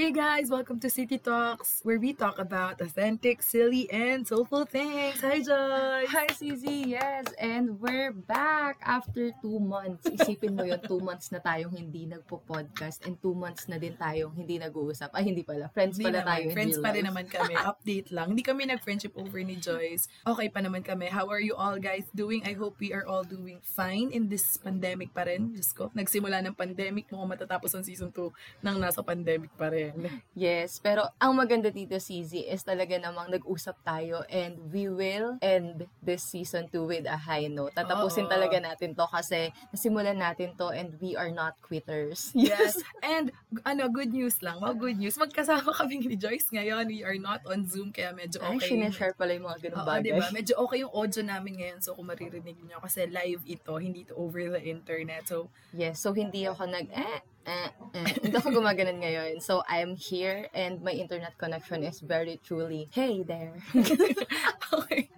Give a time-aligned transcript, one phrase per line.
[0.00, 5.20] Hey guys, welcome to City Talks, where we talk about authentic, silly, and soulful things.
[5.20, 6.08] Hi Joyce!
[6.08, 6.88] Hi, CZ!
[6.88, 10.08] Yes, and we're back after two months.
[10.08, 14.32] Isipin mo yun, two months na tayong hindi nagpo-podcast and two months na din tayong
[14.32, 15.12] hindi nag-uusap.
[15.12, 15.68] Ay, hindi pala.
[15.68, 17.54] Friends Hindi pala naman, tayo friends pa rin naman kami.
[17.76, 18.32] Update lang.
[18.32, 20.08] Hindi kami nag-friendship over ni Joyce.
[20.24, 21.12] Okay pa naman kami.
[21.12, 22.40] How are you all guys doing?
[22.48, 25.52] I hope we are all doing fine in this pandemic pa rin.
[25.52, 29.89] Diyos ko, nagsimula ng pandemic, mukhang matatapos ang season 2 nang nasa pandemic pa rin.
[30.36, 35.84] Yes, pero ang maganda dito, CZ, is talaga namang nag-usap tayo and we will end
[36.00, 37.76] this season 2 with a high note.
[37.76, 38.32] Tatapusin Oo.
[38.32, 42.32] talaga natin to kasi nasimulan natin to and we are not quitters.
[42.50, 42.80] Yes.
[43.04, 43.30] And,
[43.68, 44.58] ano, good news lang.
[44.58, 45.14] Well, good news.
[45.20, 46.88] Magkasama kami ni Joyce ngayon.
[46.88, 48.74] We are not on Zoom, kaya medyo Ay, okay.
[48.74, 50.10] sinashare pala yung mga ganun Oo, bagay.
[50.10, 50.26] diba?
[50.32, 51.78] Medyo okay yung audio namin ngayon.
[51.84, 55.28] So, kung maririnig nyo, kasi live ito, hindi to over the internet.
[55.28, 58.12] So, Yes, so hindi ako nag eh, eh, eh.
[58.20, 59.40] Hindi ako gumaganon ngayon.
[59.40, 63.56] So, I'm here and my internet connection is very truly, hey there.
[64.72, 65.08] okay.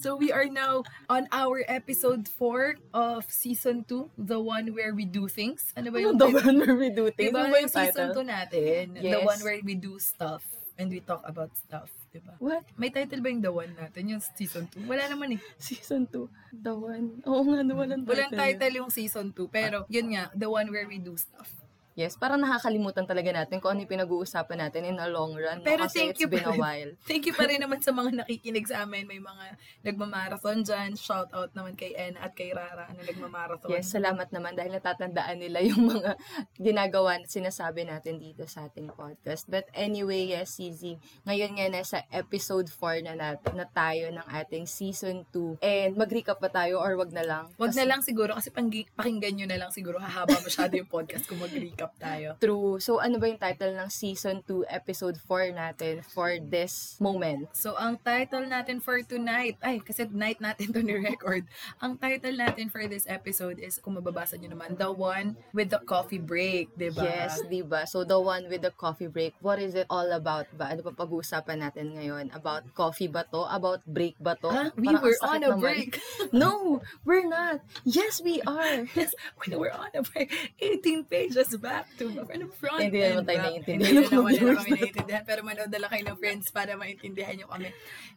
[0.00, 5.04] So, we are now on our episode 4 of season 2, the one where we
[5.04, 5.68] do things.
[5.76, 7.28] Ano ba yung the one where we do things.
[7.28, 8.24] Diba Ano ba yung season title?
[8.24, 8.82] 2 natin?
[8.96, 9.28] The Yes.
[9.28, 10.40] one where we do stuff
[10.80, 11.92] and we talk about stuff.
[12.08, 12.32] Diba?
[12.40, 12.64] What?
[12.80, 14.16] May title ba yung the one natin?
[14.16, 14.88] Yung season 2?
[14.88, 15.40] Wala naman eh.
[15.60, 16.24] Season 2.
[16.56, 17.20] The one.
[17.28, 18.16] Oo nga, the walang title.
[18.16, 19.52] Walang title yung season 2.
[19.52, 21.52] Pero, yun nga, the one where we do stuff.
[21.96, 25.58] Yes, parang nakakalimutan talaga natin kung ano yung pinag-uusapan natin in the long run.
[25.58, 25.64] no?
[25.64, 26.92] Pero Kasi thank it's you been pa a while.
[27.08, 29.08] Thank you pa rin naman sa mga nakikinig sa amin.
[29.08, 30.92] May mga nagmamarathon dyan.
[30.92, 33.72] Shout out naman kay Ena at kay Rara na nagmamarathon.
[33.72, 36.20] Yes, salamat naman dahil natatandaan nila yung mga
[36.54, 39.48] ginagawa at sinasabi natin dito sa ating podcast.
[39.48, 44.68] But anyway, yes, CZ, ngayon nga nasa episode 4 na natin na tayo ng ating
[44.68, 45.64] season 2.
[45.64, 47.48] And mag-recap pa tayo or wag na lang?
[47.56, 50.92] Wag Kasi- na lang siguro kasi panggi- pakinggan nyo na lang siguro hahaba masyado yung
[50.92, 52.28] podcast kung mag-recap tayo.
[52.42, 52.82] True.
[52.82, 57.46] So, ano ba yung title ng season 2, episode 4 natin for this moment?
[57.54, 61.46] So, ang title natin for tonight, ay, kasi night natin to ni-record.
[61.78, 65.82] Ang title natin for this episode is, kung mababasa nyo naman, The One with the
[65.82, 67.06] Coffee Break, di ba?
[67.06, 67.86] Yes, di ba?
[67.86, 70.72] So, the one with the coffee break, what is it all about ba?
[70.72, 72.32] Ano pa pag-uusapan natin ngayon?
[72.34, 73.44] About coffee ba to?
[73.46, 74.48] About break ba to?
[74.48, 74.70] Huh?
[74.76, 75.60] We Parang ang were on a naman.
[75.60, 75.90] break.
[76.32, 77.60] no, we're not.
[77.84, 78.86] Yes, we are.
[78.96, 83.26] Yes, when we're on a break, 18 pages back to from front Hindi naman and
[83.28, 83.46] tayo back.
[83.52, 87.46] naiintindihan Hindi naman kami naiintindihan, pero manood na lang kayo ng friends para maintindihan nyo
[87.52, 87.68] kami.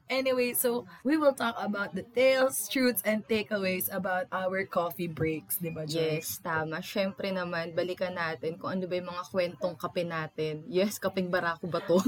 [0.09, 5.61] Anyway, so we will talk about the tales, truths, and takeaways about our coffee breaks,
[5.61, 6.25] di ba, Joyce?
[6.25, 6.81] Yes, tama.
[6.81, 10.65] Siyempre naman, balikan natin kung ano ba yung mga kwentong kape natin.
[10.65, 12.01] Yes, kaping barako ba to?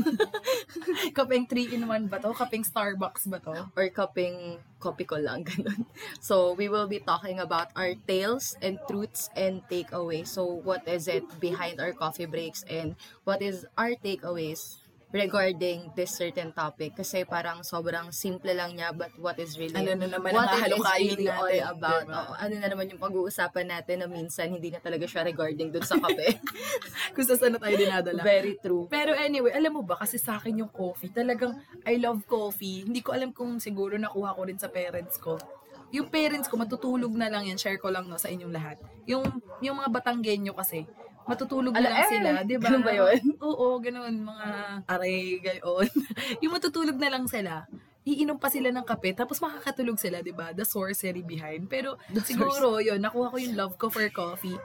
[1.17, 2.33] Kapeng 3-in-1 ba to?
[2.33, 3.69] Kapeng Starbucks ba to?
[3.77, 5.85] Or kaping kopi ko lang, ganun.
[6.17, 10.33] So, we will be talking about our tales and truths and takeaways.
[10.33, 12.93] So, what is it behind our coffee breaks and
[13.25, 14.77] what is our takeaways
[15.11, 19.91] regarding this certain topic kasi parang sobrang simple lang niya but what is really Ano
[19.99, 22.15] na naman what it is really all natin, about diba?
[22.15, 25.83] Oo, ano na naman yung pag-uusapan natin na minsan hindi na talaga siya regarding dun
[25.83, 26.39] sa kape
[27.13, 28.23] Kung saan na tayo dinadala.
[28.23, 32.23] very true Pero anyway, alam mo ba, kasi sa akin yung coffee, talagang I love
[32.23, 32.87] coffee.
[32.87, 35.35] Hindi ko alam kung siguro nakuha ko rin sa parents ko.
[35.91, 37.59] Yung parents ko, matutulog na lang yan.
[37.59, 38.79] Share ko lang no, sa inyong lahat.
[39.11, 39.27] Yung,
[39.59, 40.87] yung mga Batanggenyo kasi,
[41.27, 42.65] matutulog na lang eh, sila, di ba?
[42.69, 43.21] ganun ba yun?
[43.39, 44.13] Oo, ganun.
[44.25, 44.47] Mga
[44.89, 45.87] aray, gayon.
[46.43, 47.65] yung matutulog na lang sila,
[48.01, 50.51] iinom pa sila ng kape, tapos makakatulog sila, di ba?
[50.55, 51.69] The sorcery behind.
[51.69, 54.57] Pero siguro, yun, nakuha ko yung love ko for coffee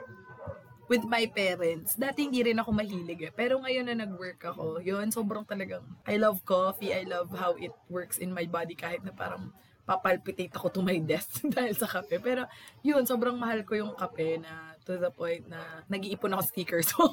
[0.87, 1.99] with my parents.
[1.99, 3.31] Dati hindi rin ako mahilig eh.
[3.35, 6.95] Pero ngayon na nag-work ako, yun, sobrang talagang, I love coffee.
[6.95, 9.51] I love how it works in my body kahit na parang
[9.87, 12.17] papalpitate ako to my death dahil sa kape.
[12.23, 12.47] Pero
[12.81, 15.59] yun, sobrang mahal ko yung kape na to the point na
[15.91, 16.87] nag-iipon ako stickers.
[16.97, 17.11] So,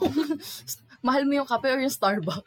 [1.05, 2.47] mahal mo yung kape or yung Starbucks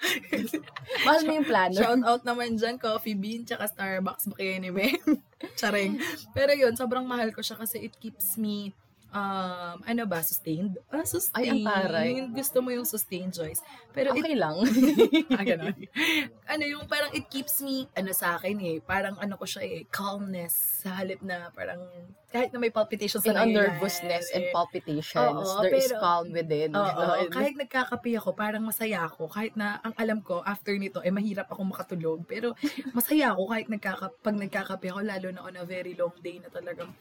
[1.06, 4.98] mahal mo yung planner shout out naman dyan, Coffee Bean, tsaka Starbucks, baka Mem.
[5.60, 6.02] Charing.
[6.34, 8.74] Pero yun, sobrang mahal ko siya kasi it keeps me
[9.14, 10.78] um, ano ba, sustained?
[10.92, 11.38] Ah, sustained.
[11.38, 12.12] Ay, ang taray.
[12.32, 13.64] Gusto mo yung sustained, Joyce.
[13.96, 14.58] Pero it okay lang
[15.38, 15.76] ah, ganun.
[16.54, 19.84] ano yung parang it keeps me, ano sa akin eh, parang ano ko siya eh,
[19.90, 21.82] calmness sa halip na parang
[22.28, 26.28] kahit na may palpitations in nangyayari, nervousness and eh, palpitations Oo, there is pero- calm
[26.36, 27.32] within Oo, Ganon.
[27.32, 29.32] kahit nagkakape ako, parang masaya ako.
[29.32, 32.28] Kahit na ang alam ko, after nito, eh mahirap ako makatulog.
[32.28, 32.54] Pero
[32.92, 36.52] masaya ako kahit nagkaka, pag nagkakape ako, lalo na on a very long day na
[36.52, 36.92] talagang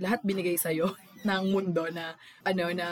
[0.00, 0.96] lahat binigay sa'yo
[1.28, 2.88] ng mundo na ano na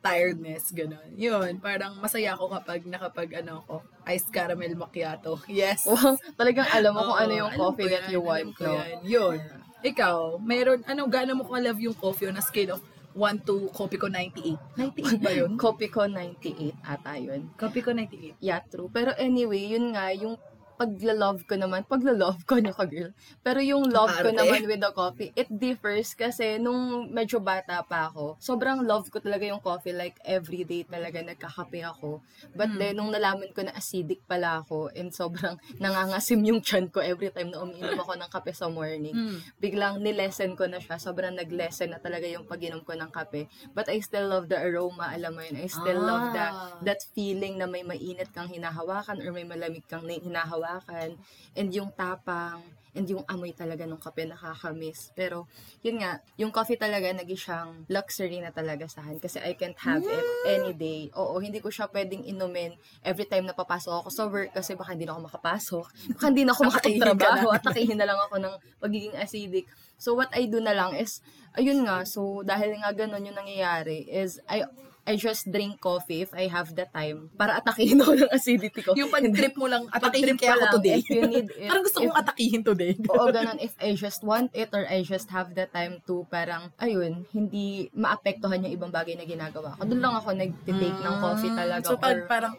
[0.00, 1.12] tiredness ganun.
[1.12, 5.36] Yun, parang masaya ako kapag nakapag ano ko, iced caramel macchiato.
[5.52, 5.84] Yes.
[5.84, 8.80] Wow, talagang alam mo kung ano yung coffee that you want, ko no?
[9.04, 9.38] Yun.
[9.84, 12.82] Ikaw, meron, ano, gaano mo ka-love yung coffee on a scale of
[13.14, 14.58] 1 to Kopi ko 98.
[14.74, 15.50] 98 ba yun?
[15.64, 17.46] Copy ko 98 ata yun.
[17.54, 18.42] Kopi ko 98.
[18.42, 18.90] Yeah, true.
[18.90, 20.34] Pero anyway, yun nga, yung
[20.74, 23.10] pagla-love ko naman, pagla-love ko nyo ka, girl.
[23.40, 26.74] Pero yung love ko naman with the coffee, it differs kasi nung
[27.08, 29.90] medyo bata pa ako, sobrang love ko talaga yung coffee.
[29.90, 32.20] Like, everyday talaga nagkakape ako.
[32.52, 32.78] But Mm.
[32.78, 37.30] then, nung nalaman ko na acidic pala ako and sobrang nangangasim yung chan ko every
[37.30, 39.38] time na umiinom ako ng kape sa morning, Mm.
[39.58, 40.98] biglang nilesen ko na siya.
[40.98, 43.46] Sobrang naglesen na talaga yung pag-inom ko ng kape.
[43.70, 45.56] But I still love the aroma, alam mo yun.
[45.56, 46.52] I still love the Ah.
[46.82, 50.18] that feeling na may mainit kang hinahawakan or may malamig kang ni-
[50.64, 51.20] hinahawakan
[51.54, 52.64] and yung tapang
[52.94, 55.10] and yung amoy talaga ng kape nakakamiss.
[55.18, 55.50] Pero,
[55.82, 59.74] yun nga, yung coffee talaga naging siyang luxury na talaga sa akin kasi I can't
[59.82, 61.10] have it any day.
[61.18, 64.94] Oo, hindi ko siya pwedeng inumin every time na papasok ako sa work kasi baka
[64.94, 65.86] hindi na ako makapasok.
[66.14, 69.66] Baka hindi na ako makapagtrabaho at takihin na lang ako ng pagiging acidic.
[69.98, 71.18] So, what I do na lang is,
[71.58, 74.62] ayun nga, so dahil nga ganun yung nangyayari is, I
[75.04, 78.96] I just drink coffee if I have the time para atakihin ako ng acidity ko.
[78.96, 81.00] Yung pag-trip mo lang, atakihin kaya ko ako today.
[81.00, 82.92] if you need it, Parang gusto if- kong atakihin today.
[83.12, 83.58] Oo, ganun.
[83.60, 87.92] If I just want it or I just have the time to parang, ayun, hindi
[87.92, 89.84] maapektuhan yung ibang bagay na ginagawa ko.
[89.84, 91.84] Doon lang ako nag-take ng coffee talaga.
[91.84, 91.88] Mm.
[91.92, 92.54] So, pag or, parang,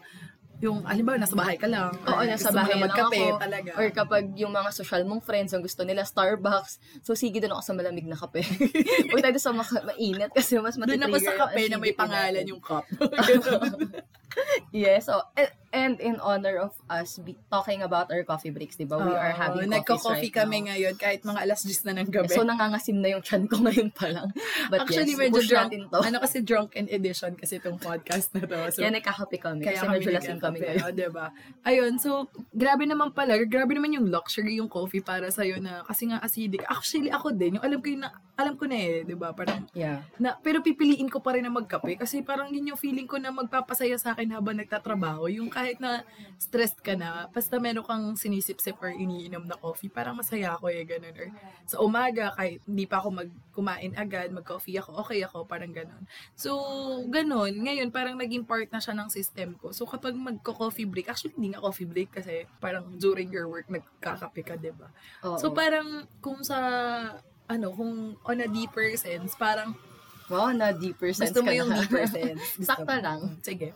[0.56, 1.92] yung, alimbawa, nasa bahay ka lang.
[2.08, 3.36] Oo, nasa bahay lang ako.
[3.36, 3.70] talaga.
[3.76, 7.62] Or kapag yung mga social mong friends, ang gusto nila Starbucks, so sige doon ako
[7.62, 8.40] sa malamig na kape.
[9.12, 12.40] Huwag tayo sa maka- mainit kasi mas Doon ako sa matitrigger kape na may pangalan
[12.40, 12.52] natin.
[12.52, 12.84] yung cup.
[14.68, 18.88] Yes, so, and, and in honor of us be, talking about our coffee breaks, di
[18.88, 18.96] ba?
[18.96, 20.72] We are having Nagko-coffee right kami now.
[20.72, 22.32] ngayon kahit mga alas 10 na ng gabi.
[22.32, 24.32] So, nangangasim na yung chan ko ngayon pa lang.
[24.72, 25.68] But Actually, yes, medyo drunk.
[25.68, 25.98] natin to.
[26.00, 28.56] Ano kasi drunken edition kasi itong podcast na to.
[28.72, 29.62] So, Kaya nagkakape kami.
[29.62, 30.80] Kaya kasi medyo lasing kami ngayon.
[30.80, 31.26] oh, diba?
[31.60, 36.08] Ayun, so, grabe naman pala, grabe naman yung luxury yung coffee para sa'yo na, kasi
[36.08, 36.64] nga acidic.
[36.64, 39.34] Actually, ako din, yung alam ko yun na, alam ko na eh, diba?
[39.34, 40.06] Parang, Yeah.
[40.16, 43.34] na, pero pipiliin ko pa rin na magkape kasi parang yun yung feeling ko na
[43.34, 45.26] magpapasaya sa akin habang nagtatrabaho.
[45.26, 46.06] Yung kahit na
[46.38, 50.86] stressed ka na, basta meron kang sinisip-sip or iniinom na coffee, parang masaya ako eh,
[50.86, 51.16] ganun.
[51.16, 51.28] Or
[51.66, 56.04] sa umaga, kahit hindi pa ako mag kumain agad, mag-coffee ako, okay ako, parang ganun.
[56.36, 56.54] So,
[57.08, 57.56] ganun.
[57.64, 59.72] Ngayon, parang naging part na siya ng system ko.
[59.72, 64.44] So, kapag magko-coffee break, actually, hindi nga coffee break kasi parang during your work, nagkakape
[64.44, 64.92] ka, diba?
[65.24, 65.40] Oo.
[65.40, 66.58] So, parang kung sa,
[67.48, 69.72] ano, kung on a deeper sense, parang
[70.30, 71.82] wow, na deeper sense gusto mo yung na.
[71.82, 72.42] deeper sense.
[72.58, 73.02] Gusto Sakto mo.
[73.02, 73.20] lang.
[73.42, 73.68] Sige.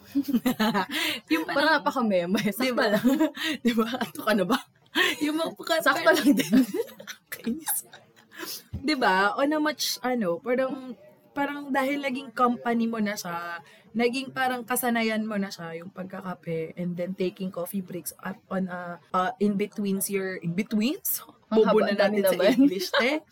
[1.33, 2.39] yung Parang parang, napaka-meme.
[2.45, 2.87] di Sakto ba?
[2.91, 3.07] lang.
[3.63, 3.87] di ba?
[3.99, 4.59] Ato ka na ba?
[5.23, 5.51] yung mga,
[5.83, 6.55] Sakto lang din.
[7.31, 7.75] Kainis.
[8.75, 9.37] Di ba?
[9.39, 10.97] On a much, ano, parang,
[11.31, 13.63] parang dahil naging company mo na siya,
[13.95, 18.67] naging parang kasanayan mo na siya, yung pagkakape, and then taking coffee breaks up on
[18.71, 21.23] a, uh, in betweens your, in betweens?
[21.51, 22.55] Bobo na natin sa naman.
[22.55, 23.23] English, te.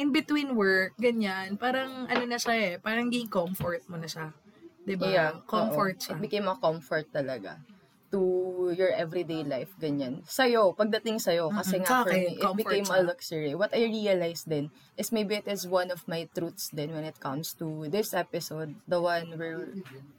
[0.00, 4.32] In between work, ganyan, parang ano na siya eh, parang naging comfort mo na siya.
[4.80, 5.04] Di ba?
[5.04, 5.32] Yeah.
[5.44, 6.02] Comfort oo.
[6.08, 6.16] siya.
[6.16, 7.60] It became a comfort talaga
[8.10, 8.20] to
[8.72, 10.26] your everyday life, ganyan.
[10.26, 13.54] Sa'yo, pagdating sa'yo, kasi Mm-mm, nga for me, it became a luxury.
[13.54, 17.18] What I realized then is maybe it is one of my truths then when it
[17.18, 19.70] comes to this episode, the one where,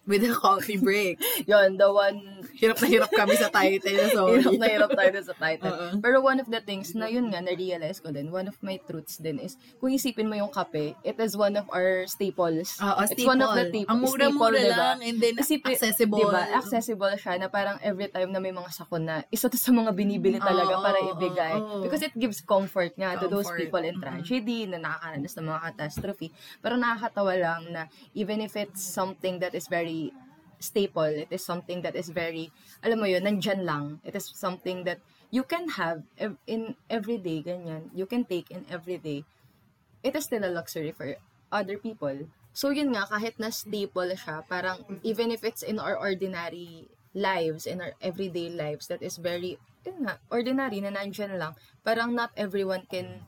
[0.02, 1.22] With a coffee break.
[1.48, 4.42] yon the one Hirap na hirap kami sa title, sorry.
[4.42, 5.72] hirap na hirap tayo sa title.
[5.72, 5.88] Oo.
[6.00, 9.18] Pero one of the things na yun nga, na-realize ko din, one of my truths
[9.18, 12.80] din is, kung isipin mo yung kape, it is one of our staples.
[12.80, 13.78] Oo, It's one of the staple.
[13.78, 14.80] tip- Ang mura-mura staple, diba?
[14.80, 16.20] lang, and then Isipin- accessible.
[16.24, 16.44] Diba?
[16.56, 20.38] Accessible siya na parang every time na may mga sakuna, isa to sa mga binibili
[20.38, 21.56] talaga Oo, para ibigay.
[21.58, 21.82] oo.
[21.84, 23.60] Because it gives comfort nga to those Comfort.
[23.66, 26.28] people in tragedy na nakakaranas ng mga catastrophe.
[26.60, 27.82] Pero nakakatawa lang na
[28.14, 30.14] even if it's something that is very
[30.62, 32.54] staple, it is something that is very,
[32.86, 33.98] alam mo yun, nandyan lang.
[34.06, 35.02] It is something that
[35.34, 37.90] you can have ev- in everyday, ganyan.
[37.92, 39.26] You can take in everyday.
[40.06, 41.18] It is still a luxury for
[41.50, 42.30] other people.
[42.52, 47.66] So yun nga, kahit na staple siya, parang even if it's in our ordinary lives,
[47.66, 51.54] in our everyday lives, that is very, yun nga, ordinary na nandyan lang,
[51.84, 53.26] parang not everyone can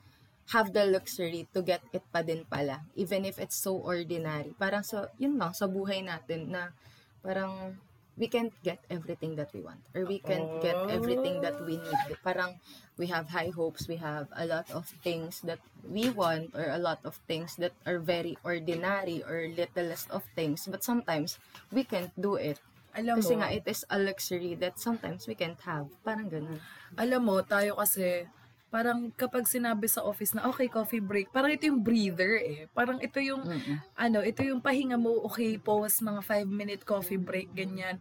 [0.51, 4.51] have the luxury to get it pa din pala, even if it's so ordinary.
[4.59, 6.75] Parang sa, yun lang, sa buhay natin na
[7.23, 7.79] parang
[8.17, 12.17] we can't get everything that we want or we can't get everything that we need.
[12.23, 12.59] Parang
[12.97, 16.77] we have high hopes, we have a lot of things that we want or a
[16.77, 21.39] lot of things that are very ordinary or littlest of things but sometimes
[21.71, 22.59] we can't do it.
[22.93, 25.89] Alam Kasi mo, nga it is a luxury that sometimes we can't have.
[26.05, 26.61] Parang ganun.
[26.93, 28.29] alam mo, tayo kasi,
[28.69, 32.69] parang kapag sinabi sa office na, okay, coffee break, parang ito yung breather eh.
[32.73, 33.77] Parang ito yung, Mm-mm.
[33.97, 37.97] ano, ito yung pahinga mo, okay, pause, mga 5-minute coffee break, ganyan.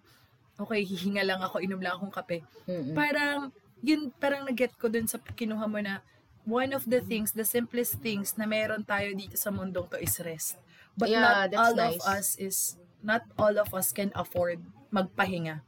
[0.60, 2.44] Okay, hihinga lang ako, inom lang akong kape.
[2.68, 2.92] Mm-mm.
[2.92, 3.48] Parang,
[3.80, 6.04] yun, parang nag-get ko dun sa kinuha mo na,
[6.44, 10.16] one of the things, the simplest things na meron tayo dito sa mundong to is
[10.20, 10.58] rest.
[10.96, 11.96] But Yeah, not all nice.
[11.96, 12.56] of us is,
[13.02, 15.60] not all of us can afford magpahinga.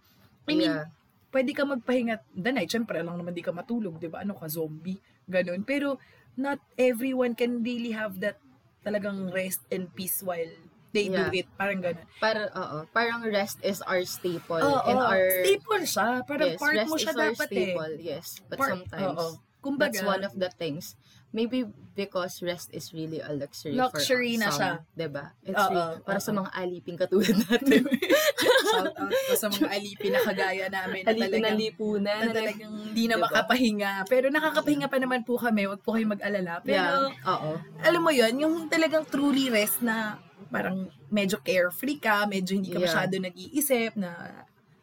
[0.46, 0.88] I mean, Yeah.
[1.34, 2.70] pwede ka magpahinga the night.
[2.70, 4.22] Siyempre, alam naman di ka matulog, di ba?
[4.22, 4.98] Ano ka, zombie?
[5.26, 5.66] Ganun.
[5.66, 5.98] Pero,
[6.34, 8.38] not everyone can really have that
[8.84, 10.50] talagang rest and peace while
[10.92, 11.40] they do Yeah.
[11.42, 11.46] it.
[11.58, 12.06] Parang ganun.
[12.22, 15.24] Para, oo, parang rest is our staple Oo, in our...
[15.42, 16.08] staple siya.
[16.22, 17.56] Parang yes, part mo siya dapat eh.
[17.74, 18.26] staple, yes.
[18.46, 19.28] But Part- sometimes, oo.
[19.64, 20.92] Kumbaga, that's one of the things.
[21.32, 21.64] Maybe
[21.96, 24.72] because rest is really a luxury, Luxury for na some, siya.
[24.94, 25.24] 'di ba?
[25.42, 27.82] It's Oo, really, para sa mga aliping katulad natin.
[28.70, 32.20] shout out ko sa mga alipin na kagaya namin na alipin na lipunan.
[32.22, 33.24] na na talagang hindi na Diba?
[33.26, 33.92] makapahinga.
[34.06, 35.66] Pero nakakapahinga pa naman po kami.
[35.66, 36.62] Huwag po kayong mag-alala.
[36.62, 37.50] Pero, yeah, oo.
[37.82, 40.22] alam mo yon yung talagang truly rest na
[40.54, 42.86] parang medyo carefree ka, medyo hindi ka Yeah.
[42.86, 44.10] masyado nag-iisip na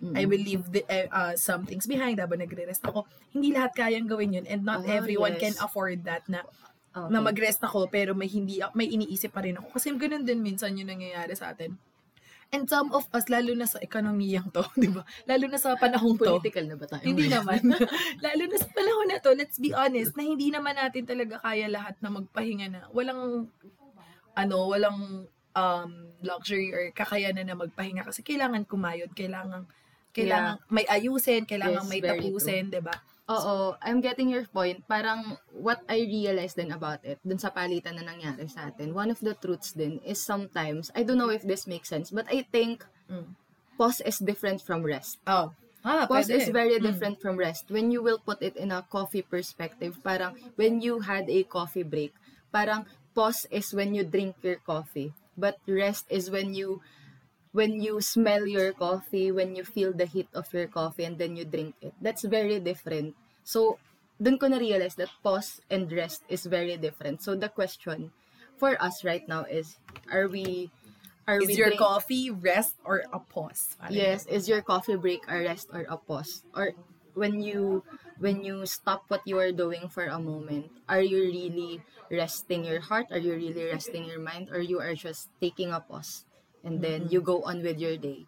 [0.02, 0.18] Mm.
[0.18, 3.06] I will leave the, eh, uh, some things behind habang nagre-rest ako.
[3.30, 5.42] Hindi lahat kayang gawin yun and not Oh, everyone yes.
[5.46, 6.42] can afford that na
[6.92, 7.08] Okay.
[7.08, 9.80] na mag-rest ako pero may hindi may iniisip pa rin ako.
[9.80, 11.80] Kasi ganun din minsan yung nangyayari sa atin.
[12.52, 15.08] And some of us, lalo na sa ekonomiyang to, di ba?
[15.24, 16.28] Lalo na sa panahong to.
[16.28, 17.00] Political na ba tayo?
[17.08, 17.64] Hindi naman.
[18.28, 21.72] lalo na sa panahon na to, let's be honest, na hindi naman natin talaga kaya
[21.72, 22.82] lahat na magpahinga na.
[22.92, 23.48] Walang,
[24.36, 25.00] ano, walang
[25.56, 29.64] um, luxury or kakayanan na magpahinga kasi kailangan kumayod, kailangan
[30.14, 32.96] kailangan may ayusin, kailangan Yes, may tapusin, 'di ba?
[33.32, 34.84] Oo, I'm getting your point.
[34.92, 39.08] Parang what I realized then about it, dun sa palitan na nangyari sa atin, one
[39.08, 42.44] of the truths din is sometimes, I don't know if this makes sense, but I
[42.52, 43.36] think Mm.
[43.80, 45.20] pause is different from rest.
[45.28, 45.56] Oh.
[45.82, 46.38] Ah, Pause pwede.
[46.38, 46.86] is very Mm.
[46.92, 47.72] different from rest.
[47.72, 51.88] When you will put it in a coffee perspective, parang when you had a coffee
[51.88, 52.14] break,
[52.54, 52.86] parang
[53.18, 55.16] pause is when you drink your coffee.
[55.40, 56.84] But rest is when you
[57.52, 61.36] when you smell your coffee, when you feel the heat of your coffee and then
[61.36, 61.94] you drink it.
[62.02, 63.16] That's very different.
[63.44, 63.78] So,
[64.22, 67.22] dun ko na-realize that pause and rest is very different.
[67.22, 68.12] So, the question
[68.58, 69.78] for us right now is,
[70.12, 70.72] are we,
[71.28, 73.76] are Is we your drink- coffee rest or a pause?
[73.90, 76.44] Yes, is your coffee break a rest or a pause?
[76.56, 76.74] Or
[77.14, 77.84] when you
[78.20, 81.82] when you stop what you are doing for a moment, are you really
[82.12, 83.08] resting your heart?
[83.12, 84.50] Are you really resting your mind?
[84.54, 86.24] Or you are just taking a pause
[86.64, 88.26] and then you go on with your day?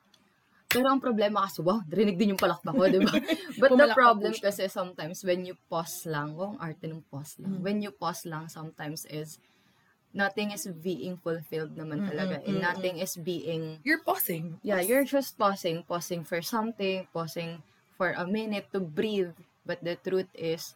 [0.74, 3.13] Pero ang problema kasi, wow, rinig din yung palakpak ko, di ba?
[3.62, 7.62] But the problem kasi sometimes when you pause lang, wow, ang arte ng pause lang.
[7.62, 7.62] Mm.
[7.62, 9.38] When you pause lang sometimes is,
[10.18, 12.42] nothing is being fulfilled naman talaga.
[12.50, 12.66] And mm-mm.
[12.66, 14.58] nothing is being You're pausing.
[14.66, 17.62] Yeah, you're just pausing, pausing for something, pausing
[17.94, 19.38] for a minute to breathe.
[19.70, 20.74] But the truth is,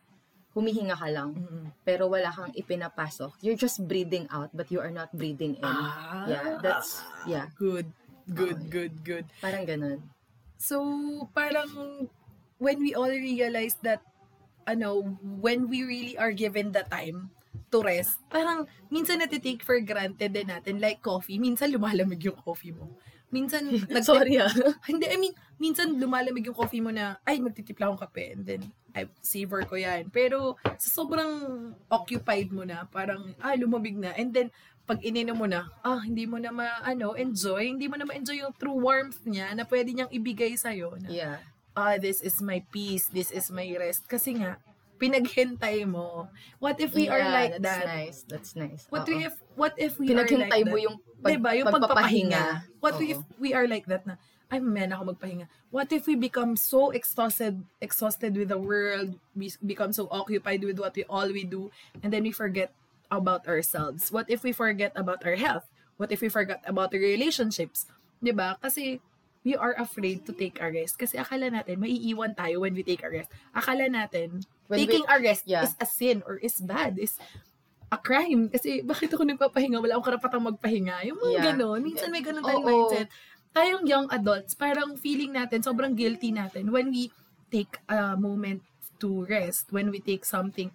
[0.58, 1.70] humihinga ka lang, Mm-mm.
[1.86, 3.38] pero wala kang ipinapasok.
[3.40, 5.62] You're just breathing out, but you are not breathing in.
[5.64, 6.26] Ah.
[6.26, 7.86] Yeah, that's, yeah, Good.
[8.26, 8.70] Good, Okay.
[8.74, 9.26] good, good.
[9.38, 10.02] parang ganun.
[10.58, 10.82] So,
[11.32, 11.70] parang
[12.58, 14.02] when we all realize that,
[14.66, 17.30] ano, when we really are given the time
[17.70, 20.82] to rest, parang minsan natitake for granted din natin.
[20.82, 23.00] Like coffee, minsan lumalamig yung coffee mo.
[23.28, 24.52] Minsan, nag- Sorry ah.
[24.90, 28.36] Hindi, I mean, minsan lumalamig yung coffee mo na, ay, magtitipla akong kape.
[28.36, 28.62] And then,
[28.98, 30.10] I savor ko yan.
[30.10, 31.32] Pero, sa sobrang
[31.88, 34.12] occupied mo na, parang, ah, lumamig na.
[34.18, 34.50] And then,
[34.84, 37.70] pag ininom mo na, ah, hindi mo na ma-ano, enjoy.
[37.70, 40.98] Hindi mo na ma-enjoy yung true warmth niya na pwede niyang ibigay sa'yo.
[40.98, 41.38] Na, Yeah.
[41.75, 44.08] ah, this is my peace, this is my rest.
[44.08, 44.58] Kasi nga,
[44.98, 46.25] pinaghintay mo.
[46.58, 47.86] What if we are Yeah, like that's that?
[47.86, 48.18] nice.
[48.25, 48.89] That's nice.
[48.89, 49.13] What Oo.
[49.13, 50.86] if what if we Pinaghintay are like mo that?
[50.89, 52.34] yung pag, diba, yung pagpapahinga.
[52.34, 52.82] pagpapahinga.
[52.82, 53.06] What Oo.
[53.06, 55.46] if we are like that na, ay, mamaya na ako magpahinga.
[55.70, 60.80] What if we become so exhausted, exhausted with the world, we become so occupied with
[60.80, 61.68] what we all we do,
[62.00, 62.72] and then we forget
[63.12, 64.08] about ourselves?
[64.12, 65.68] What if we forget about our health?
[66.00, 67.88] What if we forget about our relationships?
[68.24, 68.56] 'Di ba?
[68.63, 69.04] Kasi
[69.44, 71.00] we are afraid to take a rest.
[71.00, 73.32] Kasi akala natin, maiiwan tayo when we take a rest.
[73.56, 75.63] Akala natin, When we- taking a rest yeah.
[75.63, 77.16] is a sin or is bad, is
[77.88, 78.51] a crime.
[78.51, 79.80] Kasi bakit ako nagpapahinga?
[79.80, 81.00] Wala akong karapatang magpahinga.
[81.08, 81.46] Yung mga Yeah.
[81.56, 81.80] ganon.
[81.80, 82.68] Minsan may ganon tayong Oo.
[82.68, 83.08] mindset.
[83.58, 87.10] Tayong young adults, parang feeling natin, sobrang guilty natin when we
[87.50, 88.62] take a moment
[89.02, 90.70] to rest, when we take something,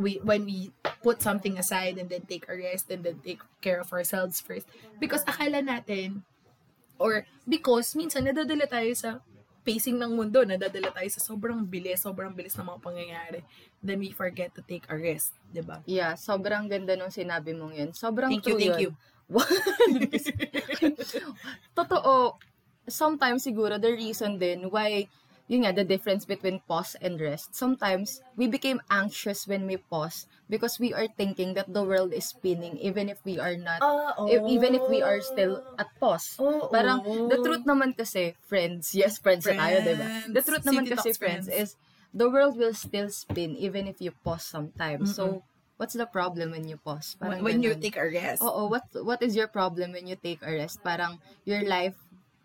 [0.00, 0.72] we when we
[1.04, 4.64] put something aside and then take a rest and then take care of ourselves first.
[4.96, 6.24] Because akala natin,
[6.96, 9.20] or because minsan nadadala tayo sa
[9.60, 13.40] pacing ng mundo, nadadala tayo sa sobrang bilis, sobrang bilis ng mga pangyayari.
[13.84, 15.84] Then we forget to take a rest, 'di ba?
[15.84, 17.92] Yeah, sobrang ganda nung sinabi mong yun.
[17.92, 18.82] Sobrang Thank you, thank yun.
[18.88, 18.90] you.
[21.76, 22.36] Totoo,
[22.88, 25.08] sometimes siguro the reason din why,
[25.48, 27.54] yun nga, the difference between pause and rest.
[27.54, 32.32] Sometimes, we became anxious when we pause because we are thinking that the world is
[32.32, 33.80] spinning even if we are not,
[34.28, 36.36] e- even if we are still at pause.
[36.40, 36.68] Oo.
[36.68, 40.08] Parang, the truth naman kasi, friends, yes, friends, na tayo, diba?
[40.08, 40.32] Friends.
[40.32, 41.72] The truth naman City kasi, Talks friends, friends.
[41.72, 41.80] is,
[42.14, 45.12] the world will still spin even if you pause sometimes.
[45.16, 45.42] So,
[45.76, 47.16] what's the problem when you pause?
[47.18, 48.42] When, when you take a rest.
[48.42, 50.82] Oo, what what is your problem when you take a rest?
[50.82, 51.98] Parang your life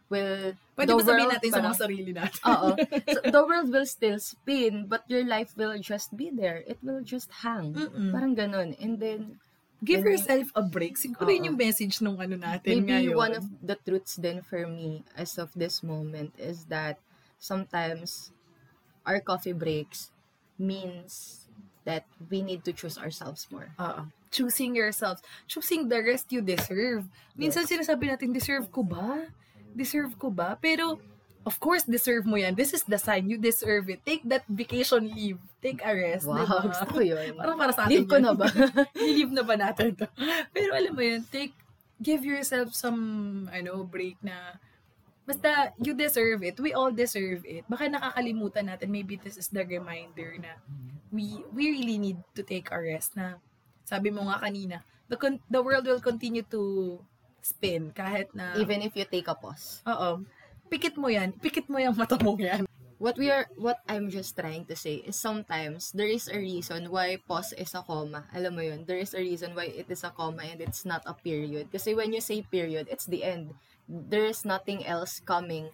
[0.10, 2.42] will Pwede the ba sabihin world natin sa parang- mga sarili natin?
[2.50, 2.70] Oo.
[3.14, 6.66] So, the world will still spin, but your life will just be there.
[6.66, 7.78] It will just hang.
[7.78, 8.10] Mm-mm.
[8.10, 8.74] Parang ganun.
[8.82, 9.38] And then,
[9.80, 11.00] Give yourself a break.
[11.00, 13.16] Siguro yun yung message nung ano natin maybe ngayon.
[13.16, 17.00] one of the truths then for me as of this moment is that
[17.40, 18.36] sometimes
[19.08, 20.12] our coffee breaks
[20.60, 21.48] means
[21.90, 23.74] that we need to choose ourselves more.
[23.82, 24.06] Oo.
[24.30, 25.26] Choosing yourselves.
[25.50, 27.10] Choosing the rest you deserve.
[27.34, 29.26] Minsan sinasabi natin, deserve ko ba?
[29.74, 30.54] Deserve ko ba?
[30.62, 31.02] Pero,
[31.50, 32.54] of course, deserve mo yan.
[32.54, 33.26] This is the sign.
[33.26, 34.06] You deserve it.
[34.06, 35.42] Take that vacation leave.
[35.66, 36.30] Take a rest.
[36.30, 36.62] Wow, diba?
[36.70, 37.34] gusto ko yun.
[37.34, 38.26] Parang para sa atin Leave ko yun.
[38.30, 38.48] na ba?
[39.02, 40.06] I-leave na ba natin to?
[40.54, 41.58] Pero alam mo yun, take,
[41.98, 44.62] give yourself some, ano, break na,
[45.26, 46.62] basta, you deserve it.
[46.62, 47.66] We all deserve it.
[47.66, 50.54] Baka nakakalimutan natin, maybe this is the reminder na
[51.12, 53.38] we, we really need to take a rest na,
[53.86, 56.98] sabi mo nga kanina, the, con- the world will continue to
[57.42, 59.82] spin kahit na, Even if you take a pause.
[59.88, 60.24] oo,
[60.70, 62.66] pikit mo yan, pikit mo yung mata mo yan.
[63.00, 66.92] What we are, what I'm just trying to say is sometimes there is a reason
[66.92, 68.28] why pause is a comma.
[68.36, 71.08] Alam mo yun, there is a reason why it is a comma and it's not
[71.08, 71.72] a period.
[71.72, 73.56] Kasi when you say period, it's the end.
[73.88, 75.72] There is nothing else coming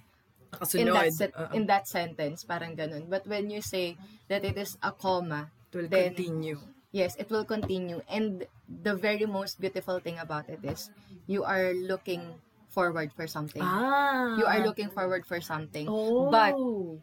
[0.75, 1.53] in that set, Oo.
[1.53, 3.09] in that sentence, parang ganun.
[3.09, 3.97] But when you say
[4.27, 6.59] that it is a comma, it will then continue.
[6.95, 8.00] yes, it will continue.
[8.07, 10.89] And the very most beautiful thing about it is
[11.27, 12.39] you are looking
[12.75, 13.63] forward for something.
[13.63, 14.35] Ah.
[14.35, 15.88] You are looking forward for something.
[15.88, 16.27] Oh.
[16.27, 16.55] But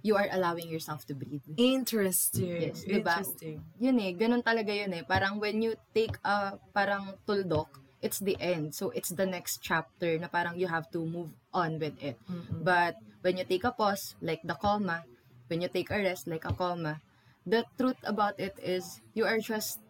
[0.05, 1.45] you are allowing yourself to breathe.
[1.57, 2.73] Interesting.
[2.73, 3.17] Yes, diba?
[3.17, 3.65] Interesting.
[3.81, 5.05] Yun eh, ganun talaga yun eh.
[5.09, 7.73] Parang when you take a parang tuldok,
[8.05, 8.77] it's the end.
[8.77, 12.21] So it's the next chapter na parang you have to move on with it.
[12.53, 15.03] But when you take a pause, like the comma,
[15.49, 17.01] when you take a rest, like a comma,
[17.47, 19.81] the truth about it is you are just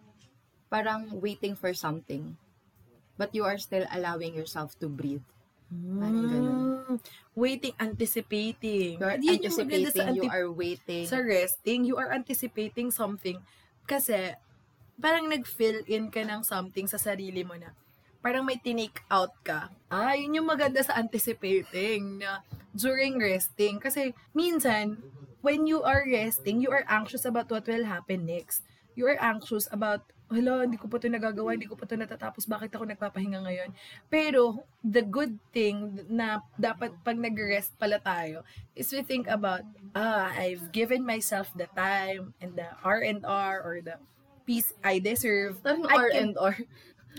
[0.71, 2.37] parang waiting for something.
[3.19, 5.25] But you are still allowing yourself to breathe.
[5.73, 6.59] Parang ganun.
[6.89, 6.97] Mm,
[7.37, 8.97] waiting, anticipating.
[9.01, 11.05] You are Yun yung anticipating, sa, you antip- are waiting.
[11.09, 13.41] sa resting, you are anticipating something.
[13.85, 14.37] Kasi,
[14.97, 17.73] parang nag-fill in ka ng something sa sarili mo na
[18.23, 19.69] parang may tinake out ka.
[19.91, 22.41] Ah, yun yung maganda sa anticipating na
[22.73, 23.77] during resting.
[23.83, 24.97] Kasi, minsan,
[25.45, 28.63] when you are resting, you are anxious about what will happen next.
[28.95, 32.49] You are anxious about, hala, hindi ko pa ito nagagawa, hindi ko pa ito natatapos,
[32.49, 33.71] bakit ako nagpapahinga ngayon?
[34.09, 40.33] Pero, the good thing na dapat pag nag-rest pala tayo is we think about, ah,
[40.33, 44.01] I've given myself the time and the R&R or the
[44.43, 45.63] peace I deserve.
[45.63, 46.57] Parang I R can- and R.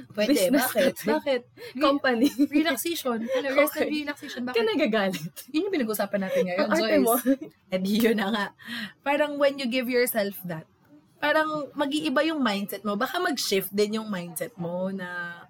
[0.10, 0.93] Pwede, business bakit?
[0.97, 1.06] natin.
[1.17, 1.41] Bakit?
[1.77, 2.27] Company.
[2.49, 3.19] Relaxation.
[3.23, 4.01] Ano, rest and Okay.
[4.01, 4.41] relaxation.
[4.41, 4.65] Ka Bakit?
[4.65, 5.34] nagagalit.
[5.49, 7.13] Yun yung pinag-usapan natin ngayon, Ang arte mo.
[7.17, 7.49] Joyce.
[7.69, 8.45] And yun na nga.
[9.01, 10.65] Parang when you give yourself that,
[11.17, 12.93] parang mag-iiba yung mindset mo.
[12.93, 15.41] Baka mag-shift din yung mindset mo na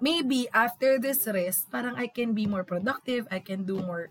[0.00, 4.08] maybe after this rest, parang I can be more productive, I can do more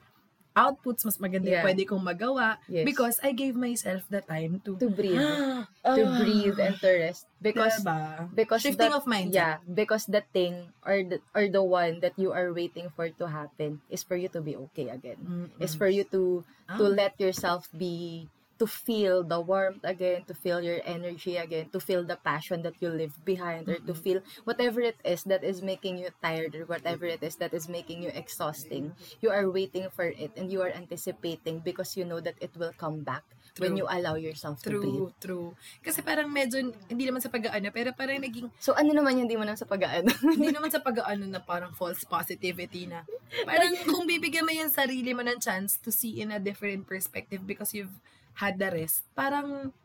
[0.59, 1.65] outputs, mas maganda yung Yeah.
[1.65, 2.83] pwede kong magawa Yes.
[2.83, 5.15] because I gave myself the time to To breathe.
[5.79, 7.23] Ah, to breathe and to rest.
[7.39, 8.27] Because diba?
[8.35, 9.31] because shifting that- of mindset.
[9.33, 13.25] Yeah, because the thing or the, or the one that you are waiting for to
[13.25, 15.15] happen is for you to be okay again.
[15.23, 15.55] Mm-mm.
[15.63, 16.43] Is for you to
[16.75, 16.91] to Ah.
[16.91, 18.27] let yourself be
[18.59, 22.75] to feel the warmth again, to feel your energy again, to feel the passion that
[22.79, 26.67] you leave behind or to feel whatever it is that is making you tired or
[26.67, 28.91] whatever it is that is making you exhausting.
[29.21, 32.75] You are waiting for it and you are anticipating because you know that it will
[32.75, 33.23] come back
[33.57, 33.83] when True.
[33.83, 34.83] you allow yourself to breathe.
[34.83, 35.49] True, true.
[35.81, 39.39] Kasi parang medyo, hindi naman sa pag-aano, pero parang naging So, ano naman yung hindi
[39.39, 39.81] mo naman sa pag
[40.35, 43.03] hindi naman sa pag-aano na parang false positivity na.
[43.43, 47.43] Parang kung bibigyan mo yung sarili mo ng chance to see in a different perspective
[47.43, 47.97] because you've
[48.39, 49.75] had the rest, parang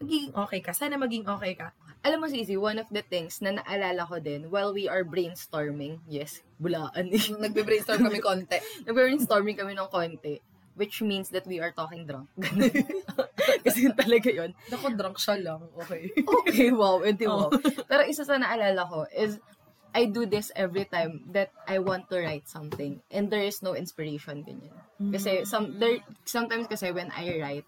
[0.00, 0.72] magiging okay ka.
[0.72, 1.70] Sana maging okay ka.
[2.06, 5.98] Alam mo, Sisi, one of the things na naalala ko din while we are brainstorming,
[6.06, 7.20] yes, bulaan eh.
[7.42, 8.58] Nagbe-brainstorm kami konti.
[8.86, 10.38] Nag-brainstorming kami ng konti,
[10.78, 12.30] which means that we are talking drunk.
[13.66, 14.54] Kasi yun talaga yun.
[14.70, 15.66] Naku, drunk siya lang.
[15.74, 16.14] Okay.
[16.22, 17.12] Okay, wow, Oh.
[17.26, 17.50] wow.
[17.90, 19.42] Pero isa sa naalala ko is,
[19.90, 23.74] I do this every time that I want to write something and there is no
[23.74, 24.70] inspiration ganyan.
[25.10, 27.66] Kasi some there sometimes kasi when I write,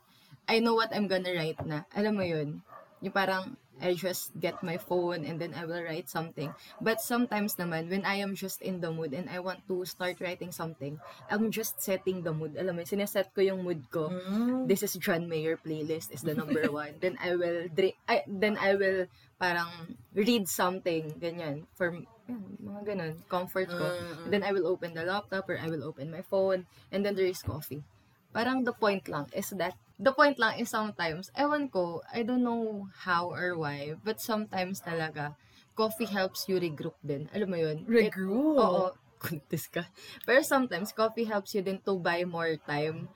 [0.49, 1.85] I know what I'm gonna write na.
[1.95, 2.63] Alam mo yun,
[3.01, 6.53] yung parang I just get my phone and then I will write something.
[6.85, 10.21] But sometimes naman, when I am just in the mood and I want to start
[10.21, 11.01] writing something,
[11.33, 12.61] I'm just setting the mood.
[12.61, 14.13] Alam mo, sineset ko yung mood ko.
[14.13, 14.69] Mm.
[14.69, 17.01] This is John Mayer playlist is the number one.
[17.01, 19.09] then I will dri- I, then I will
[19.41, 21.97] parang read something ganyan for
[22.29, 23.87] yan, mga ganun, comfort ko.
[23.91, 24.29] Mm, mm.
[24.31, 27.27] then I will open the laptop or I will open my phone and then there
[27.27, 27.83] is coffee.
[28.31, 32.43] Parang the point lang is that the point lang is sometimes, ewan ko, I don't
[32.43, 35.37] know how or why, but sometimes talaga,
[35.77, 37.29] coffee helps you regroup din.
[37.37, 37.85] Alam mo yun?
[37.85, 38.57] It- Regroup.
[38.57, 38.85] Oo.
[39.21, 39.85] Kuntis ka.
[40.25, 43.13] Pero sometimes, coffee helps you din to buy more time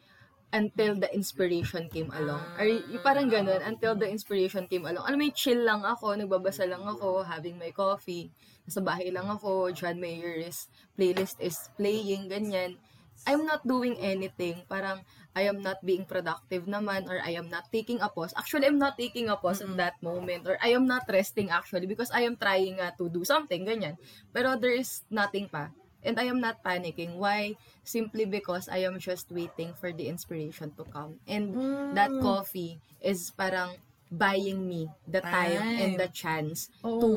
[0.53, 2.44] until the inspiration came along.
[2.61, 2.68] Or
[3.01, 5.09] parang ganun, until the inspiration came along.
[5.09, 8.29] Alam mo, chill lang ako, nagbabasa lang ako, having my coffee.
[8.68, 12.77] Nasa bahay lang ako, John Mayer's playlist is playing, ganyan.
[13.25, 14.62] I'm not doing anything.
[14.68, 15.01] Parang,
[15.35, 18.31] I am not being productive naman, or I am not taking a pause.
[18.38, 21.90] Actually, I'm not taking a pause at that moment, or I am not resting actually,
[21.90, 23.99] because I am trying nga to do something, ganyan.
[24.31, 25.75] Pero there is nothing pa.
[26.05, 27.16] And I am not panicking.
[27.18, 27.57] Why?
[27.83, 31.18] Simply because I am just waiting for the inspiration to come.
[31.27, 31.57] And
[31.97, 32.23] that Mm.
[32.23, 33.81] coffee is parang
[34.12, 35.81] buying me the time, Time.
[35.81, 37.11] and the chance Oo to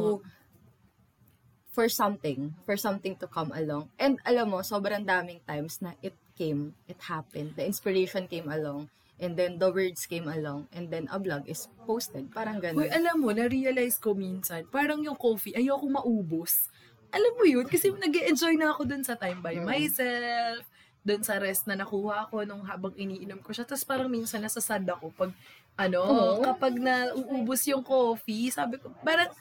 [1.70, 3.94] for something, for something to come along.
[4.02, 7.58] And alam mo, sobrang daming times na it came, it happened.
[7.58, 11.65] The inspiration came along, and then the words came along, and then a vlog is
[11.89, 12.30] posted.
[12.30, 12.86] Parang ganun.
[12.86, 16.69] Uy, alam mo, na-realize ko minsan, parang yung coffee, ayoko maubos.
[17.10, 19.65] Alam mo yun, kasi nag enjoy na ako dun sa time by Mm.
[19.65, 20.62] myself,
[21.02, 23.63] dun sa rest na nakuha ko nung habang iniinom ko siya.
[23.63, 25.32] Tapos parang minsan nasasad ako pag,
[25.80, 26.43] ano, Oo.
[26.43, 29.32] kapag na uubos yung coffee, sabi ko, parang,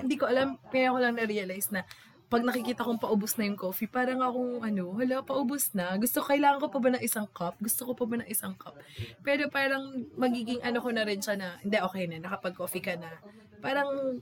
[0.00, 1.82] hindi ko alam, kaya ko lang na-realize na,
[2.26, 5.94] pag nakikita kong paubos na yung coffee, parang akong, ano, hala, paubos na.
[5.94, 7.54] Gusto, kailangan ko pa ba ng isang cup?
[7.62, 8.74] Gusto ko pa ba ng isang cup?
[9.22, 13.14] Pero parang, magiging ano ko na rin siya na, hindi, okay na, nakapag-coffee ka na.
[13.62, 14.18] Parang,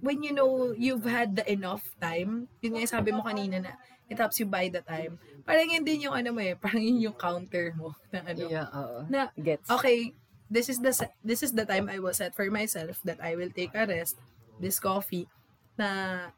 [0.00, 3.72] when you know you've had the enough time, yun nga yung sabi mo kanina na,
[4.08, 5.20] it helps you buy the time.
[5.44, 8.48] Parang yun din yung ano mo eh, parang yun yung counter mo na ano.
[8.48, 9.04] Yeah, oo.
[9.12, 9.68] Na, Gets.
[9.68, 10.16] okay,
[10.48, 13.52] this is the this is the time I will set for myself that I will
[13.52, 14.16] take a rest,
[14.56, 15.28] this coffee,
[15.76, 16.32] na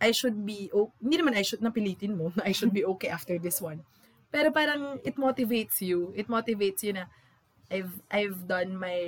[0.00, 3.08] I should be, oh, hindi naman I should, napilitin mo, na I should be okay
[3.08, 3.80] after this one.
[4.28, 6.12] Pero parang it motivates you.
[6.12, 7.08] It motivates you na
[7.70, 8.98] I've I've done my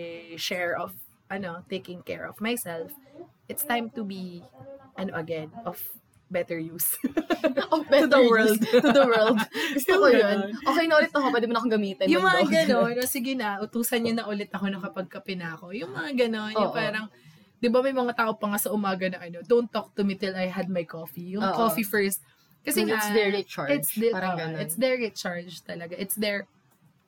[0.40, 0.96] share of
[1.29, 2.90] ano, taking care of myself.
[3.46, 4.40] It's time to be
[4.96, 5.79] ano again, of
[6.31, 6.96] better use.
[7.70, 8.31] Oh, better the use.
[8.33, 8.61] world.
[8.64, 9.38] to the world.
[9.77, 10.57] Gusto ko yun.
[10.57, 12.09] Okay na ulit ako, pwede mo na akong gamitin.
[12.09, 15.53] yung mga gano'n, no, sige na, utusan nyo na ulit ako na kapag kape na
[15.53, 15.77] ako.
[15.77, 17.12] Yung mga gano'n, yung parang,
[17.59, 20.14] di ba may mga tao pa nga sa umaga na ano, don't talk to me
[20.14, 21.35] till I had my coffee.
[21.35, 21.55] Yung Oo.
[21.55, 22.23] coffee first.
[22.62, 23.71] Kasi nga, it's their recharge.
[23.75, 24.59] It's, the, Parang oo, ganun.
[24.62, 25.94] it's their recharge talaga.
[25.94, 26.47] It's their,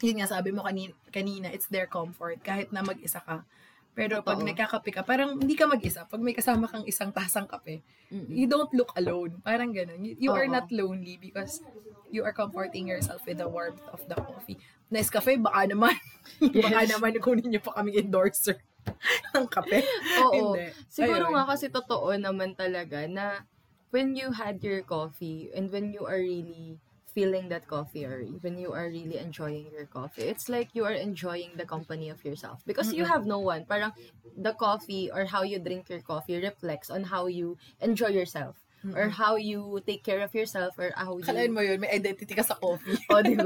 [0.00, 2.42] yun nga sabi mo kanina, kanina, it's their comfort.
[2.42, 3.44] Kahit na mag-isa ka.
[3.90, 4.48] Pero pag Totoo.
[4.48, 6.06] nagkakape ka, parang hindi ka mag-isa.
[6.06, 8.30] Pag may kasama kang isang tasang kape, Mm-mm.
[8.30, 9.42] you don't look alone.
[9.42, 9.98] Parang ganun.
[10.00, 11.60] You, you are not lonely because
[12.08, 14.56] you are comforting yourself with the warmth of the coffee.
[14.88, 15.94] Nescafe, baka naman.
[16.62, 16.90] baka Yes.
[16.90, 18.62] naman kunin niyo pa kaming endorser
[19.36, 19.80] ng kape.
[20.16, 20.46] Oo.
[20.54, 20.64] Hindi.
[20.90, 21.34] Siguro Ayun.
[21.34, 23.44] nga kasi totoo naman talaga na
[23.90, 26.78] when you had your coffee and when you are really
[27.10, 30.94] feeling that coffee or when you are really enjoying your coffee, it's like you are
[30.94, 33.10] enjoying the company of yourself because you Mm-mm.
[33.10, 33.66] have no one.
[33.66, 33.90] Parang
[34.36, 38.62] the coffee or how you drink your coffee reflects on how you enjoy yourself
[38.96, 42.32] or how you take care of yourself or how you Kalain mo yun, may identity
[42.32, 42.96] ka sa coffee.
[43.12, 43.44] o, di ba?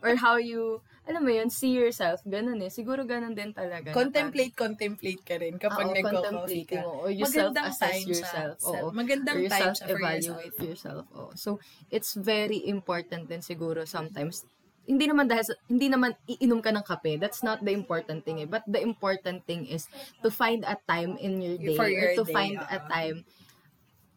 [0.00, 2.24] or how you, alam mo yun, see yourself.
[2.24, 2.72] Ganun eh.
[2.72, 3.92] Siguro ganun din talaga.
[3.92, 6.80] contemplate, contemplate ka rin kapag Oo, nagko-coffee ka.
[6.80, 7.04] contemplating, oo.
[7.12, 8.54] You Magandang self-assess yourself.
[8.56, 8.72] Siya.
[8.72, 8.86] Oo.
[8.90, 11.04] Magandang Or you time self-evaluate yourself.
[11.12, 11.30] Oo.
[11.36, 11.60] So,
[11.92, 14.48] it's very important din siguro sometimes
[14.84, 17.16] hindi naman dahil sa- hindi naman iinom ka ng kape.
[17.16, 18.48] That's not the important thing eh.
[18.48, 19.88] But the important thing is
[20.20, 22.88] to find a time in your day For or your to day, find a oo.
[22.92, 23.16] time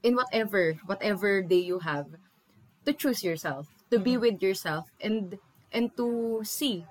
[0.03, 2.07] in whatever whatever day you have
[2.85, 5.35] to choose yourself, to be with yourself and
[5.73, 6.85] and to see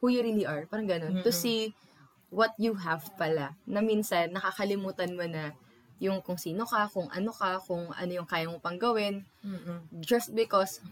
[0.00, 0.66] who you really are.
[0.70, 1.22] Parang ganun.
[1.24, 1.34] To Mm-mm.
[1.34, 1.74] see
[2.30, 3.56] what you have pala.
[3.66, 5.54] Na minsan, nakakalimutan mo na
[6.02, 9.22] yung kung sino ka, kung ano ka, kung ano yung kaya mo pang gawin.
[9.42, 9.86] Mm-mm.
[10.02, 10.82] Just because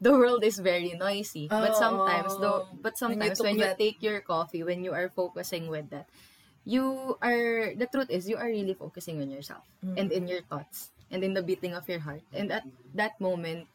[0.00, 1.48] the world is very noisy.
[1.48, 1.80] but Oo.
[1.80, 5.08] sometimes, though, but When you sometimes when you that- take your coffee, when you are
[5.08, 6.06] focusing with that,
[6.66, 9.62] you are, the truth is, you are really focusing on yourself
[9.96, 12.26] and in your thoughts and in the beating of your heart.
[12.34, 12.66] And at
[12.98, 13.70] that moment,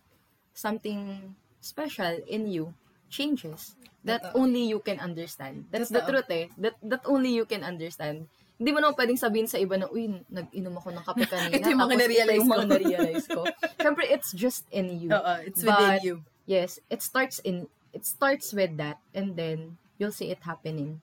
[0.54, 2.76] something special in you
[3.10, 4.44] changes that Totoo.
[4.44, 5.72] only you can understand.
[5.72, 6.12] That's the Totoo.
[6.12, 6.46] truth eh.
[6.60, 8.28] That, that only you can understand.
[8.60, 11.58] Hindi mo naman pwedeng sabihin sa iba na, uy, nag-inom ako ng kape kanina.
[11.58, 13.42] Ito yung mga na-realize ko." na-realize ko.
[13.80, 15.10] Siyempre, it's just in you.
[15.10, 16.16] Oo, it's within But, you.
[16.46, 21.02] Yes, it starts in, it starts with that and then you'll see it happening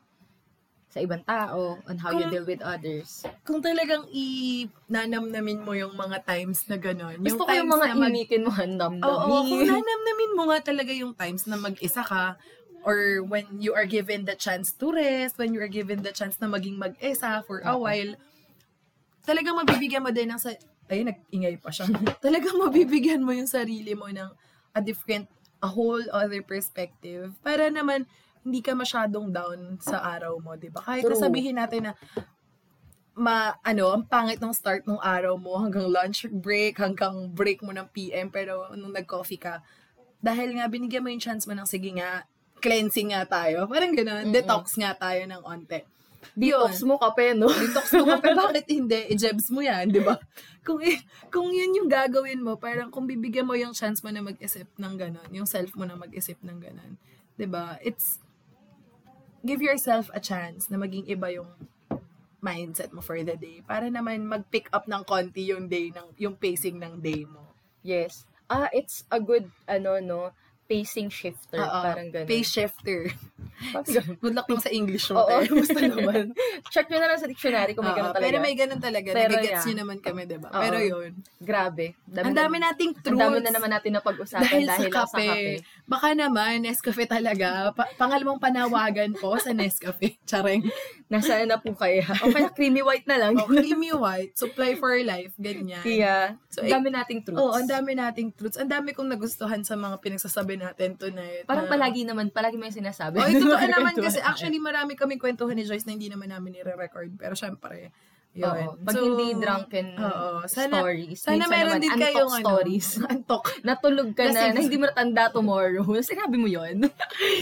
[0.99, 3.23] sa ibang tao, on how you Kung- deal with others.
[3.47, 7.23] Kung talagang i-nanamnamin mo yung mga times na gano'n.
[7.23, 11.15] Gusto ko yung mga mag- imikin mo, handam Oo, kung nanamnamin mo nga talaga yung
[11.15, 12.35] times na mag-isa ka,
[12.83, 16.35] or when you are given the chance to rest, when you are given the chance
[16.43, 18.19] na maging mag-isa for a while,
[19.23, 20.51] talagang mabibigyan mo din ng sa...
[20.89, 21.87] Ayun, nag-ingay pa siya.
[22.25, 24.31] talagang mabibigyan mo yung sarili mo ng
[24.75, 25.31] a different,
[25.63, 27.31] a whole other perspective.
[27.45, 28.09] Para naman,
[28.45, 30.83] hindi ka masyadong down sa araw mo, di ba?
[30.83, 31.19] Kahit True.
[31.19, 31.93] sabihin natin na
[33.19, 37.75] ma ano, ang pangit ng start ng araw mo hanggang lunch break, hanggang break mo
[37.75, 39.59] ng PM, pero nung nag-coffee ka,
[40.23, 42.23] dahil nga binigyan mo yung chance mo ng sige nga,
[42.63, 43.67] cleansing nga tayo.
[43.67, 45.83] Parang gano'n, detox nga tayo ng onte.
[46.35, 47.51] Detox mo kape, no?
[47.63, 49.15] Detox mo kape, bakit hindi?
[49.15, 50.19] I-jebs mo yan, di ba?
[50.67, 50.83] Kung,
[51.31, 54.95] kung yun yung gagawin mo, parang kung bibigyan mo yung chance mo na mag-isip ng
[54.95, 56.93] gano'n, yung self mo na mag-isip ng gano'n,
[57.39, 57.79] di ba?
[57.83, 58.23] It's,
[59.49, 61.49] give yourself a chance na maging iba yung
[62.45, 66.37] mindset mo for the day para naman mag-pick up ng konti yung day ng yung
[66.37, 67.57] pacing ng day mo.
[67.81, 68.29] Yes.
[68.53, 70.37] Ah, it's a good, ano, no,
[70.69, 71.65] pacing shifter.
[71.65, 72.29] Oo, parang ganun.
[72.29, 73.09] Pace shifter.
[74.19, 75.21] Good luck lang sa English mo.
[75.21, 76.31] Oo, gusto naman.
[76.75, 78.25] Check nyo na lang sa dictionary kung may ganun talaga.
[78.25, 79.09] pero may ganun talaga.
[79.11, 79.67] Pero Nagigets yeah.
[79.67, 80.49] nyo naman kami, diba?
[80.49, 80.63] Oo.
[80.63, 81.11] Pero yun.
[81.39, 81.99] Grabe.
[82.09, 83.21] Ang dami nating Ang truths.
[83.21, 85.11] dami na naman natin na pag-usapan dahil, dahil, sa, kape.
[85.11, 85.55] sa kape.
[85.85, 87.49] Baka naman, Nescafe talaga.
[87.75, 90.19] Pa- pangalawang panawagan po sa Nescafe.
[90.31, 90.63] Chareng.
[91.09, 92.05] Nasaan na po kaya?
[92.23, 93.35] O kaya creamy white na lang.
[93.35, 94.37] O, creamy white.
[94.37, 95.33] Supply for life.
[95.39, 95.81] Ganyan.
[95.81, 97.39] Kaya, So, ang dami nating truths.
[97.39, 98.59] Oo, ang dami nating truths.
[98.59, 101.47] Ang dami kong nagustuhan sa mga pinagsasabi natin tonight.
[101.47, 103.17] Parang na- palagi naman, palagi may sinasabi.
[103.17, 106.53] Oh, ito totoo naman kasi actually marami kaming kwentuhan ni Joyce na hindi naman namin
[106.55, 107.15] nire-record.
[107.15, 107.95] Pero syempre,
[108.37, 108.45] yun.
[108.45, 108.77] Oo.
[108.85, 110.29] Pag So, hindi drunken oo.
[110.47, 111.19] Sana- stories.
[111.19, 112.89] Sana meron din kayong ano, stories.
[113.11, 113.43] antok.
[113.65, 115.83] Natulog ka na, na hindi mo natanda tomorrow.
[116.05, 116.87] Sinabi mo yon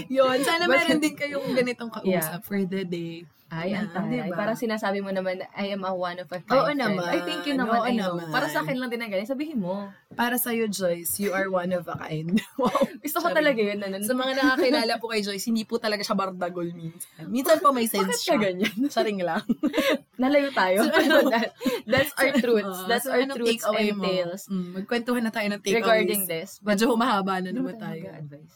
[0.08, 0.38] Yun.
[0.40, 2.40] Sana meron din kayong ganitong kausap Yeah.
[2.40, 3.26] for the day.
[3.46, 4.26] Ay, ang taray.
[4.26, 4.34] diba?
[4.34, 6.82] Parang sinasabi mo naman, I am a one of a kind Oo friend.
[6.82, 7.06] naman.
[7.06, 8.18] I think yun naman, Oo I know.
[8.18, 8.28] naman.
[8.28, 9.22] Para sa akin lang din ang ganyan.
[9.24, 9.86] Sabihin mo.
[10.12, 12.42] Para sa'yo, Joyce, you are one of a kind.
[12.58, 12.74] wow.
[12.98, 13.38] Gusto ko Sorry.
[13.38, 13.78] talaga yun.
[13.78, 17.22] Ano, Sa mga nakakilala po kay Joyce, hindi po talaga siya bardagol minsan.
[17.24, 18.36] Minsan po may sense Bakit siya.
[18.36, 18.76] ganyan?
[18.88, 19.46] Saring lang.
[20.20, 20.82] Nalayo tayo.
[20.82, 21.14] So, ano?
[21.32, 21.54] That-
[21.86, 22.66] That's our truths.
[22.76, 25.78] Oo, That's so, our anong truths and tales Mm, magkwentuhan na tayo ng takeaways.
[25.80, 26.58] regarding this.
[26.58, 28.54] But Medyo humahaba na ano naman tayo advice?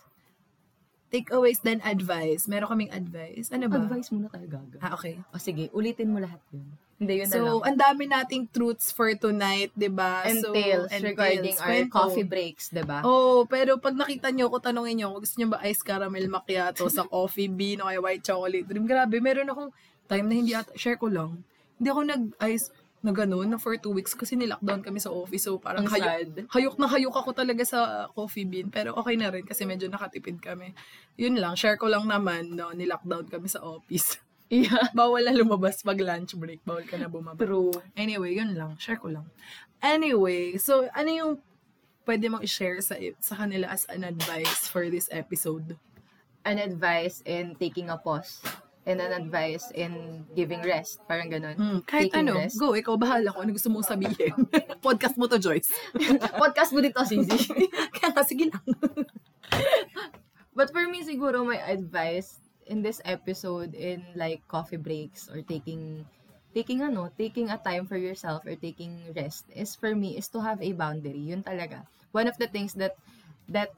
[1.10, 2.46] Takeaways then advice.
[2.46, 3.50] Meron kaming advice.
[3.50, 3.82] Ano ba?
[3.82, 4.78] Advice muna tayo gaga.
[4.78, 5.18] Ah, okay.
[5.34, 6.70] O sige, ulitin mo lahat yun.
[7.00, 7.46] Hindi, yun na lang.
[7.48, 10.22] So, ang dami nating truths for tonight, di ba?
[10.22, 11.64] and so, tales and regarding tales.
[11.64, 11.96] our Kwento.
[11.96, 13.00] coffee breaks, di ba?
[13.02, 17.02] Oh, pero pag nakita nyo ko, tanongin nyo, gusto nyo ba ice caramel macchiato sa
[17.10, 18.84] coffee bean o kaya white chocolate dream.
[18.84, 19.72] Grabe, meron akong
[20.06, 21.40] time na hindi ata, share ko lang.
[21.80, 22.68] Hindi ako nag-ice
[23.00, 25.48] na gano'n, na for two weeks kasi nilockdown kami sa office.
[25.48, 26.30] So, parang Ang hayok, sad.
[26.52, 28.68] hayok na hayok ako talaga sa coffee bean.
[28.68, 30.76] Pero okay na rin kasi medyo nakatipid kami.
[31.16, 34.16] Yun lang, share ko lang naman, no, nilockdown kami sa office.
[34.50, 34.90] Yeah.
[34.90, 36.58] Bawal na lumabas pag lunch break.
[36.66, 37.38] Bawal ka na bumaba.
[37.38, 37.70] True.
[37.94, 38.74] Anyway, yun lang.
[38.82, 39.30] Share ko lang.
[39.78, 41.32] Anyway, so ano yung
[42.02, 45.78] pwede mong i-share sa, sa kanila as an advice for this episode?
[46.42, 48.42] An advice in taking a pause.
[48.88, 51.04] And an advice in giving rest.
[51.04, 51.52] Parang ganun.
[51.52, 52.56] Hmm, kahit Taking ano, rest.
[52.56, 54.32] go, ikaw bahala kung ano gusto mong sabihin.
[54.84, 55.68] Podcast mo to, Joyce.
[56.42, 57.36] Podcast mo dito, Sisi.
[57.94, 58.64] Kaya nga, sige lang.
[60.56, 66.06] But for me, siguro my advice in this episode in like coffee breaks or taking
[66.56, 70.40] taking ano, taking a time for yourself or taking rest is for me is to
[70.42, 71.20] have a boundary.
[71.30, 71.86] Yun talaga.
[72.10, 72.96] One of the things that
[73.46, 73.70] that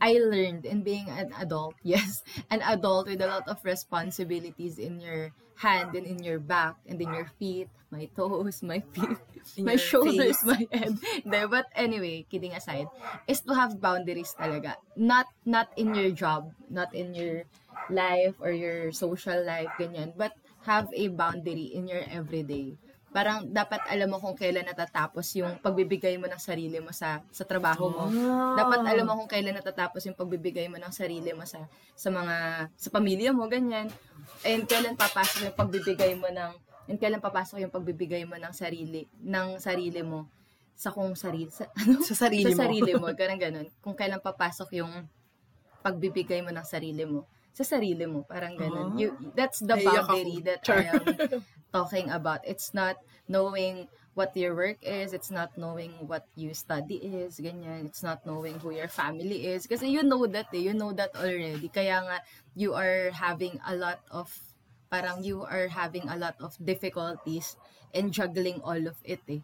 [0.00, 5.00] I learned in being an adult, yes, an adult with a lot of responsibilities in
[5.00, 9.18] your hand and in your back and in your feet, my toes, my feet,
[9.56, 10.44] In my shoulders, face.
[10.44, 10.98] my head.
[11.24, 12.88] But anyway, kidding aside,
[13.26, 14.76] is to have boundaries talaga.
[14.96, 17.44] Not not in your job, not in your
[17.90, 20.32] life or your social life, ganyan, but
[20.66, 22.76] have a boundary in your everyday.
[23.14, 27.46] Parang dapat alam mo kung kailan natatapos yung pagbibigay mo ng sarili mo sa sa
[27.46, 28.10] trabaho mo.
[28.10, 28.58] Ah.
[28.58, 31.62] Dapat alam mo kung kailan natatapos yung pagbibigay mo ng sarili mo sa
[31.94, 33.86] sa mga sa pamilya mo ganyan.
[34.42, 36.58] And kailan papasok yung pagbibigay mo ng
[36.90, 40.26] and kailan papasok yung pagbibigay mo ng sarili ng sarili mo
[40.74, 42.02] sa kung sarili sa, ano?
[42.02, 42.62] Sa sarili sa mo.
[42.66, 43.66] sarili mo, ganun ganun.
[43.78, 45.06] Kung kailan papasok yung
[45.86, 48.90] pagbibigay mo ng sarili mo sa sarili mo, parang ganun.
[48.90, 48.98] Ah.
[48.98, 50.66] You, that's the boundary that.
[50.66, 51.06] I am
[51.74, 52.46] talking about.
[52.46, 55.10] It's not knowing what your work is.
[55.10, 57.42] It's not knowing what you study is.
[57.42, 57.90] Ganyan.
[57.90, 59.66] It's not knowing who your family is.
[59.66, 60.62] Kasi you know that eh.
[60.70, 61.66] You know that already.
[61.66, 62.18] Kaya nga,
[62.54, 64.30] you are having a lot of,
[64.86, 67.58] parang you are having a lot of difficulties
[67.90, 69.42] in juggling all of it eh.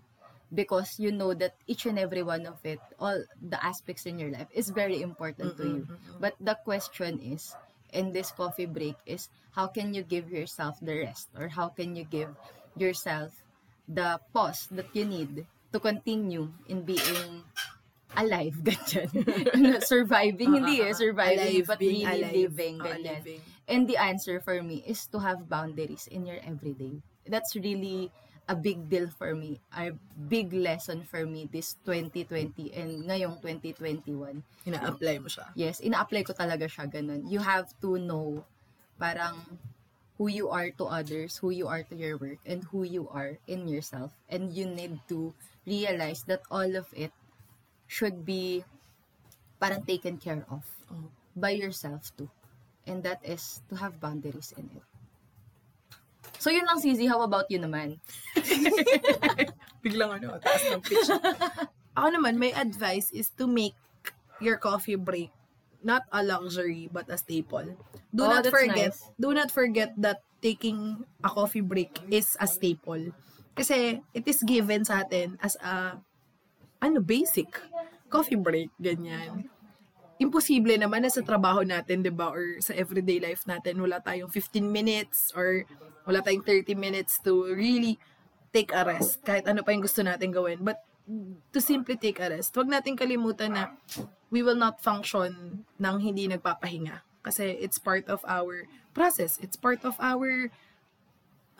[0.55, 4.31] Because you know that each and every one of it, all the aspects in your
[4.31, 5.83] life is very important to you.
[6.19, 7.55] But the question is,
[7.92, 11.96] in this coffee break is how can you give yourself the rest or how can
[11.96, 12.31] you give
[12.76, 13.33] yourself
[13.88, 17.42] the pause that you need to continue in being
[18.16, 19.11] alive, ganyan.
[19.92, 22.35] surviving, hindi eh, surviving, Alive, but being really alive.
[22.35, 23.03] living, ganyan.
[23.22, 23.40] living.
[23.70, 26.98] And the answer for me is to have boundaries in your everyday.
[27.26, 28.11] That's really
[28.51, 29.95] a big deal for me, a
[30.27, 34.43] big lesson for me this 2020 and ngayong 2021.
[34.67, 35.47] Ina-apply mo siya.
[35.55, 37.31] Yes, ina-apply ko talaga siya ganun.
[37.31, 38.43] You have to know
[38.99, 39.39] parang
[40.19, 43.39] who you are to others, who you are to your work, and who you are
[43.47, 44.11] in yourself.
[44.27, 45.31] And you need to
[45.63, 47.15] realize that all of it
[47.87, 48.67] should be
[49.63, 51.07] parang taken care of Oh.
[51.39, 52.27] by yourself too.
[52.83, 54.83] And that is to have boundaries in it.
[56.40, 57.05] So yun lang, Zizi.
[57.05, 58.00] How about you naman?
[59.85, 61.09] Biglang ano, taas ng pitch.
[61.92, 63.76] Ako naman, my advice is to make
[64.40, 65.29] your coffee break
[65.81, 67.76] not a luxury but a staple.
[68.12, 69.00] Do Oh, not forget, nice.
[69.16, 73.12] do not forget that taking a coffee break is a staple.
[73.57, 75.96] Kasi it is given sa atin as a
[76.81, 77.48] ano basic
[78.12, 79.48] coffee break ganyan.
[80.21, 84.29] Imposible naman na sa trabaho natin, 'di ba, or sa everyday life natin wala tayong
[84.29, 85.65] 15 minutes or
[86.05, 87.97] wala tayong 30 minutes to really
[88.53, 90.61] take a rest kahit ano pa yung gusto natin gawin.
[90.61, 90.85] But
[91.51, 93.75] to simply take a rest, huwag natin kalimutan na
[94.31, 97.03] we will not function nang hindi nagpapahinga.
[97.25, 99.37] Kasi it's part of our process.
[99.43, 100.53] It's part of our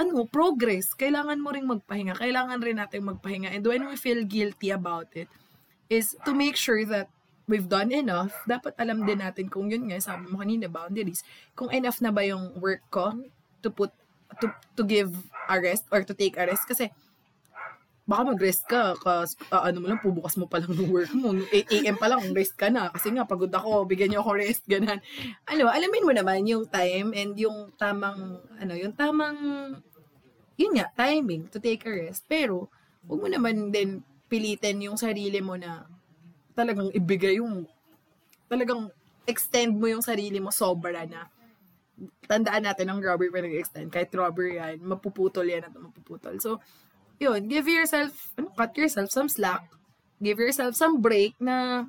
[0.01, 0.96] ano, progress.
[0.96, 2.16] Kailangan mo ring magpahinga.
[2.16, 3.53] Kailangan rin natin magpahinga.
[3.53, 5.29] And when we feel guilty about it,
[5.90, 7.11] is to make sure that
[7.50, 8.30] we've done enough.
[8.46, 11.26] Dapat alam din natin kung yun nga, sabi mo kanina, boundaries.
[11.58, 13.18] Kung enough na ba yung work ko
[13.66, 13.90] to put,
[14.38, 14.46] to,
[14.78, 15.10] to give
[15.50, 16.70] a rest or to take a rest.
[16.70, 16.94] Kasi,
[18.06, 21.34] baka mag-rest ka, kas, ah, ano mo lang, pubukas mo pa lang ng work mo.
[21.50, 21.98] 8 a.m.
[21.98, 22.90] pa lang, rest ka na.
[22.94, 25.02] Kasi nga, pagod ako, bigyan niyo ako rest, ganun.
[25.50, 29.38] Ano, alamin mo naman yung time and yung tamang, ano, yung tamang,
[30.54, 32.26] yun nga, timing to take a rest.
[32.30, 32.70] Pero,
[33.10, 35.89] huwag mo naman din pilitin yung sarili mo na
[36.61, 37.64] talagang ibigay yung,
[38.53, 38.92] talagang
[39.25, 41.33] extend mo yung sarili mo sobra na
[42.29, 43.88] tandaan natin ang rubber pa nag-extend.
[43.88, 46.37] Kahit rubber yan, mapuputol yan at mapuputol.
[46.40, 46.61] So,
[47.20, 49.68] yun, give yourself, ano, cut yourself some slack.
[50.20, 51.88] Give yourself some break na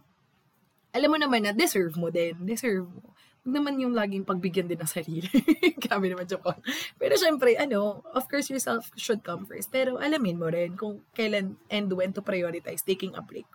[0.91, 2.35] alam mo naman na deserve mo din.
[2.43, 3.15] Deserve mo.
[3.41, 5.25] Huwag naman yung laging pagbigyan din ng sarili.
[5.89, 6.51] Kami naman ko.
[6.99, 9.71] Pero syempre, ano, of course yourself should come first.
[9.73, 13.47] Pero alamin mo rin kung kailan and when to prioritize taking a break.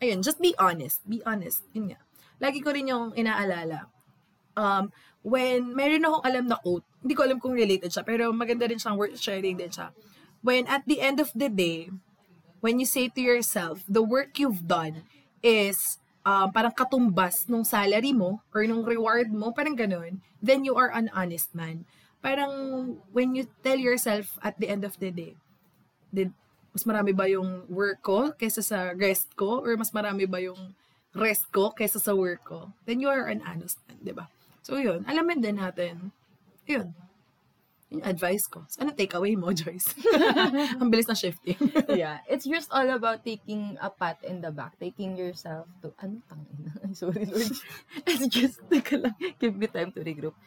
[0.00, 1.04] Ayun, just be honest.
[1.04, 1.60] Be honest.
[1.76, 2.00] Yun nga.
[2.40, 3.92] Lagi ko rin yung inaalala.
[4.56, 4.88] Um,
[5.20, 8.80] when meron akong alam na quote, hindi ko alam kung related siya, pero maganda rin
[8.80, 9.92] siyang worth sharing din siya.
[10.40, 11.92] When at the end of the day,
[12.64, 15.04] when you say to yourself, the work you've done
[15.44, 20.76] is um, parang katumbas nung salary mo or nung reward mo, parang ganun, then you
[20.76, 21.84] are an honest man.
[22.20, 25.36] Parang when you tell yourself at the end of the day,
[26.12, 26.32] did,
[26.70, 29.58] mas marami ba yung work ko kaysa sa rest ko?
[29.62, 30.74] Or mas marami ba yung
[31.14, 32.70] rest ko kaysa sa work ko?
[32.86, 34.30] Then you are an honest man, di ba?
[34.62, 36.14] So yun, alamin din natin.
[36.70, 36.94] Yun.
[37.90, 38.62] Yung advice ko.
[38.70, 39.98] So, ano takeaway mo, Joyce?
[40.80, 41.58] Ang bilis na shifting.
[41.90, 46.22] yeah, it's just all about taking a pat in the back, taking yourself to, ano
[46.30, 46.70] tangina?
[46.86, 47.50] Ay, sorry, Lord.
[48.06, 50.38] it's just, teka lang, give me time to regroup.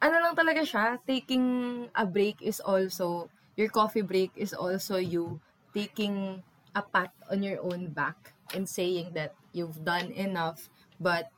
[0.00, 1.44] Ano lang talaga siya, taking
[1.92, 3.28] a break is also,
[3.60, 5.44] your coffee break is also you
[5.78, 6.42] taking
[6.74, 10.66] a pat on your own back and saying that you've done enough,
[10.98, 11.30] but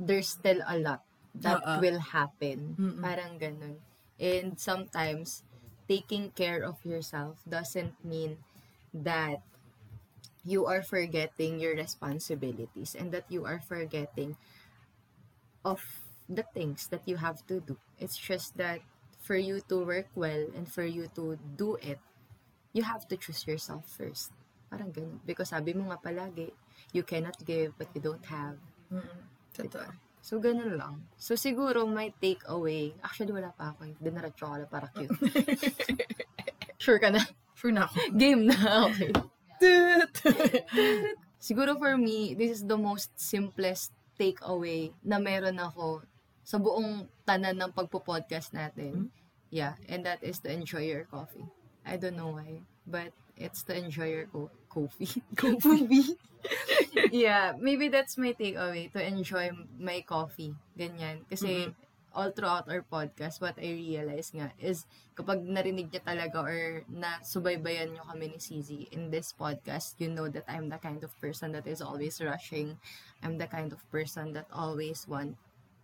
[0.00, 1.04] there's still a lot
[1.36, 1.80] that Oo.
[1.84, 2.72] will happen.
[2.80, 3.04] Mm-mm.
[3.04, 3.76] Parang ganun.
[4.16, 5.44] And sometimes,
[5.84, 8.40] taking care of yourself doesn't mean
[8.96, 9.44] that
[10.40, 14.40] you are forgetting your responsibilities and that you are forgetting
[15.66, 15.82] of
[16.30, 17.76] the things that you have to do.
[17.98, 18.80] It's just that
[19.20, 21.98] for you to work well and for you to do it,
[22.76, 24.36] you have to choose yourself first.
[24.68, 25.24] Parang ganun.
[25.24, 26.52] Because sabi mo nga palagi,
[26.92, 28.60] you cannot give but you don't have.
[29.56, 29.88] Totoo.
[30.20, 31.06] So, ganun lang.
[31.16, 32.92] So, siguro may take away.
[33.00, 33.94] Actually, wala pa ako.
[33.96, 35.14] Dinaratso ko lang para cute.
[36.84, 37.22] sure ka na?
[37.56, 37.96] Sure na ako.
[38.12, 38.58] Game na.
[39.56, 40.60] Okay.
[41.40, 43.88] Siguro for me, this is the most simplest
[44.20, 46.04] takeaway na meron ako
[46.44, 49.08] sa buong tanan ng pagpo-podcast natin.
[49.48, 51.48] Yeah, and that is to enjoy your coffee.
[51.86, 55.22] I don't know why, but it's to enjoy your co- coffee.
[55.36, 56.18] coffee.
[57.12, 60.54] yeah, maybe that's my takeaway, to enjoy my coffee.
[60.76, 61.22] Ganyan.
[61.30, 61.70] Kasi
[62.16, 67.92] all throughout our podcast, what I realize nga is kapag narinig niya talaga or nasubaybayan
[67.92, 71.52] niyo kami ni CZ in this podcast, you know that I'm the kind of person
[71.52, 72.80] that is always rushing.
[73.20, 75.36] I'm the kind of person that always want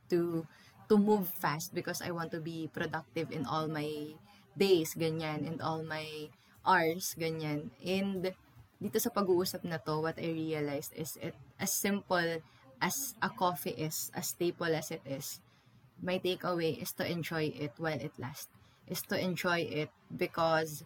[0.09, 0.49] to
[0.89, 4.17] to move fast because I want to be productive in all my
[4.57, 6.29] days, ganyan, and all my
[6.67, 7.71] hours, ganyan.
[7.83, 8.33] And
[8.83, 12.43] dito sa pag-uusap na to, what I realized is it as simple
[12.83, 15.39] as a coffee is, as staple as it is,
[16.03, 18.51] my takeaway is to enjoy it while it lasts.
[18.91, 20.83] Is to enjoy it because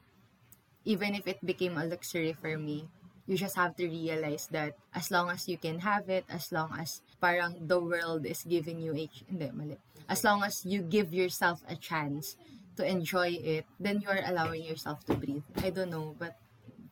[0.85, 2.87] even if it became a luxury for me,
[3.27, 6.71] you just have to realize that as long as you can have it, as long
[6.79, 9.77] as parang the world is giving you a, hindi, mali.
[10.09, 12.37] As long as you give yourself a chance
[12.77, 15.45] to enjoy it, then you are allowing yourself to breathe.
[15.65, 16.37] I don't know, but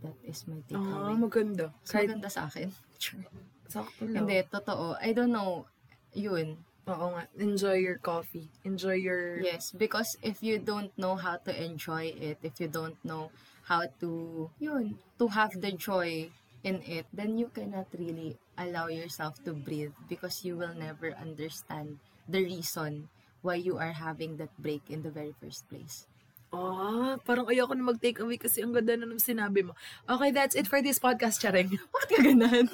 [0.02, 1.16] that is my Ah, takeaway.
[1.20, 1.66] maganda.
[1.84, 2.68] So, maganda sa akin.
[3.72, 4.24] Sakto lang.
[4.28, 4.96] Hindi, totoo.
[5.00, 5.66] I don't know.
[6.14, 6.56] Yun.
[6.84, 7.24] Oo nga.
[7.40, 8.52] Enjoy your coffee.
[8.62, 9.40] Enjoy your...
[9.40, 13.32] Yes, because if you don't know how to enjoy it, if you don't know
[13.64, 16.28] how to, yun, to have the joy
[16.62, 21.98] in it, then you cannot really allow yourself to breathe because you will never understand
[22.28, 23.08] the reason
[23.44, 26.08] why you are having that break in the very first place.
[26.54, 29.74] Ah, parang ayoko na mag-take away kasi ang ganda na nung sinabi mo.
[30.06, 31.66] Okay, that's it for this podcast, Charing.
[31.94, 32.66] Bakit ka ganun?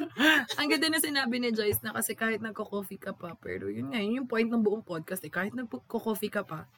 [0.60, 3.98] ang ganda na sinabi ni Joyce na kasi kahit nagko-coffee ka pa, pero yun nga,
[3.98, 6.68] yun yung point ng buong podcast eh, kahit nagko-coffee ka pa,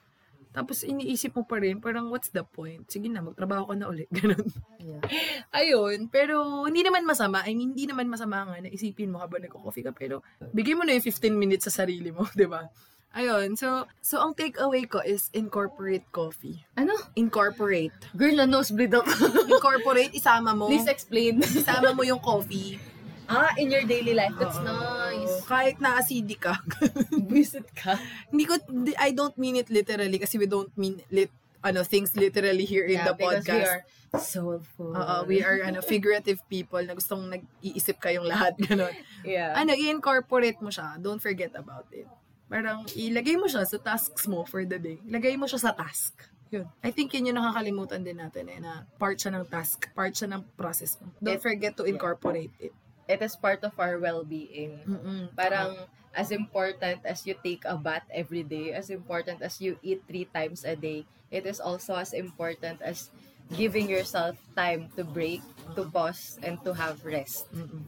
[0.53, 2.85] tapos iniisip mo pa rin, parang what's the point?
[2.85, 4.07] Sige na, magtrabaho ka na ulit.
[4.21, 4.45] Ganun.
[4.79, 5.01] yeah.
[5.49, 7.41] Ayun, pero hindi naman masama.
[7.49, 10.21] I mean, hindi naman masama nga na isipin mo habang nagko-coffee ka, pero
[10.53, 12.69] bigay mo na yung 15 minutes sa sarili mo, di ba?
[13.13, 16.65] Ayun, so, so ang takeaway ko is incorporate coffee.
[16.81, 16.97] Ano?
[17.13, 17.93] Incorporate.
[18.17, 19.13] Girl, na nosebleed ako.
[19.53, 20.65] Incorporate, isama mo.
[20.73, 21.45] Please explain.
[21.61, 22.81] Isama mo yung coffee.
[23.29, 24.33] ah, in your daily life.
[24.41, 24.65] That's Oo.
[24.65, 25.35] nice.
[25.45, 26.57] Kahit na acidic ka.
[27.33, 28.01] Visit ka.
[28.33, 28.57] Hindi ko,
[28.97, 33.01] I don't mean it literally kasi we don't mean lit, ano, things literally here in
[33.05, 33.69] the because we podcast.
[33.69, 33.81] are
[34.21, 34.93] soulful.
[34.93, 38.57] Oo, we are ano, figurative people na gustong nag-iisip kayong lahat.
[38.61, 38.93] Ganon.
[39.25, 39.57] Yeah.
[39.57, 41.01] Ano, i-incorporate mo siya.
[41.01, 42.09] Don't forget about it.
[42.53, 45.01] Parang ilagay mo siya sa tasks mo for the day.
[45.09, 46.13] Ilagay mo siya sa task.
[46.53, 46.69] Yun.
[46.85, 50.29] I think yun yung nakakalimutan din natin eh, na part siya ng task, part siya
[50.37, 51.09] ng process mo.
[51.17, 52.77] Don't It- forget to incorporate it.
[53.09, 54.85] It is part of our well-being.
[54.85, 55.33] Mm-mm.
[55.33, 55.75] Parang
[56.13, 60.29] as important as you take a bath every day, as important as you eat three
[60.29, 63.09] times a day, it is also as important as
[63.57, 65.41] giving yourself time to break,
[65.73, 67.49] to pause, and to have rest.
[67.57, 67.81] Mm-mm.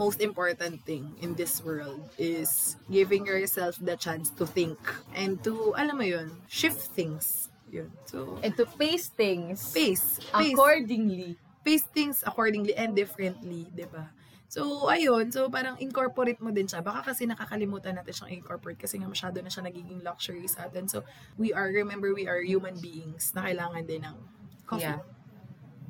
[0.00, 4.80] Most important thing in this world is giving yourself the chance to think
[5.12, 7.52] and to, alam mo yun, shift things.
[7.68, 7.92] Yun.
[8.08, 10.18] So, And to pace things pace.
[10.18, 10.56] Pace.
[10.56, 11.36] accordingly.
[11.60, 14.08] pace things accordingly and differently, 'di ba?
[14.50, 15.30] So, ayun.
[15.30, 16.82] So, parang incorporate mo din siya.
[16.82, 20.90] Baka kasi nakakalimutan natin siyang incorporate kasi nga masyado na siya nagiging luxury sa atin.
[20.90, 21.06] So,
[21.38, 24.16] we are, remember, we are human beings na kailangan din ng
[24.66, 24.90] coffee.
[24.90, 25.06] Yeah.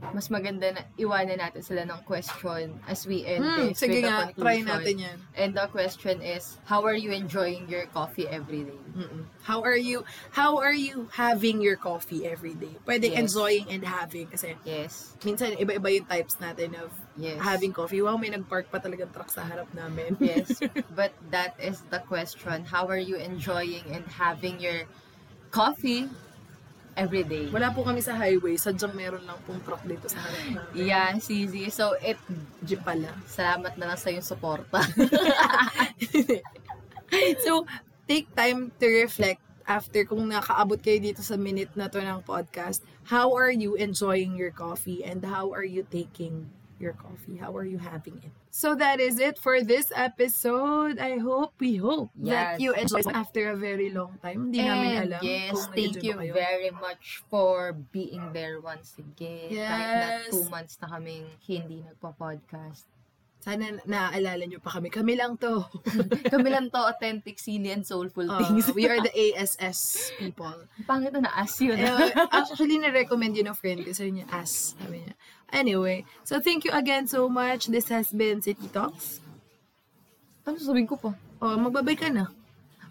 [0.01, 4.09] Mas maganda na iwanan natin sila ng question as we end Hmm, this sige with
[4.09, 4.41] nga, conclusion.
[4.41, 5.17] try natin yan.
[5.37, 8.81] And the question is, how are you enjoying your coffee every day?
[8.97, 9.29] Mm-mm.
[9.45, 12.73] How are you, how are you having your coffee every day?
[12.83, 13.29] Pwede Yes.
[13.29, 15.15] enjoying and having kasi Yes.
[15.21, 16.91] minsan iba-iba yung types natin of
[17.21, 17.37] Yes.
[17.39, 18.01] having coffee.
[18.01, 20.17] Wow, may nag-park pa talagang truck sa harap namin.
[20.17, 20.59] Yes.
[20.99, 22.65] But that is the question.
[22.65, 24.89] How are you enjoying and having your
[25.51, 26.09] coffee
[27.01, 27.49] every day?
[27.49, 30.77] Wala po kami sa highway, sadyang meron lang pong truck dito sa harap namin.
[30.77, 31.73] Yeah, CZ.
[31.73, 32.21] So, it,
[32.61, 33.17] Jeep pala.
[33.25, 34.85] salamat na lang sa yung suporta.
[37.45, 37.65] so,
[38.05, 42.85] take time to reflect after kung nakaabot kayo dito sa minute na to ng podcast.
[43.09, 47.37] How are you enjoying your coffee and how are you taking your coffee?
[47.37, 48.33] How are you having it?
[48.51, 50.99] So that is it for this episode.
[50.99, 52.61] I hope, we hope that Yes.
[52.61, 54.49] you enjoyed after a very long time.
[54.51, 56.33] Hindi namin alam yes, thank you kayo.
[56.33, 59.53] very much for being there once again.
[59.53, 60.33] Kahit na Yes.
[60.33, 62.89] two months na kaming hindi nagpa-podcast.
[63.41, 64.93] Sana naaalala nyo pa kami.
[64.93, 65.65] Kami lang to.
[66.35, 68.69] Kami lang to, authentic, silly, and soulful Uh, things.
[68.77, 70.53] we are the ASS people.
[70.85, 71.81] Pangit na na-ask yun.
[71.81, 73.97] Eh, actually, na-recommend yun ng friend ko.
[73.97, 74.77] Sabi niya, as.
[74.77, 75.17] Sabi niya.
[75.53, 77.67] Anyway, so thank you again so much.
[77.67, 79.19] This has been City Talks.
[80.47, 81.13] ano sabihin ko pa?
[81.43, 82.27] Oh, magbabay ka na.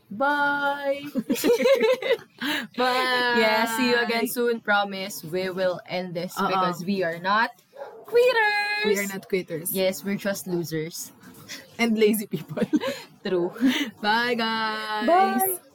[0.10, 1.06] Bye!
[2.80, 3.36] Bye!
[3.38, 4.60] Yeah, see you again soon.
[4.60, 6.48] Promise, we will end this Uh-uh.
[6.50, 7.52] because we are not
[8.10, 8.86] quitters!
[8.86, 9.70] We are not quitters.
[9.70, 11.12] Yes, we're just losers.
[11.78, 12.64] And lazy people.
[13.26, 13.54] True.
[14.02, 15.06] Bye, guys!
[15.06, 15.69] Bye!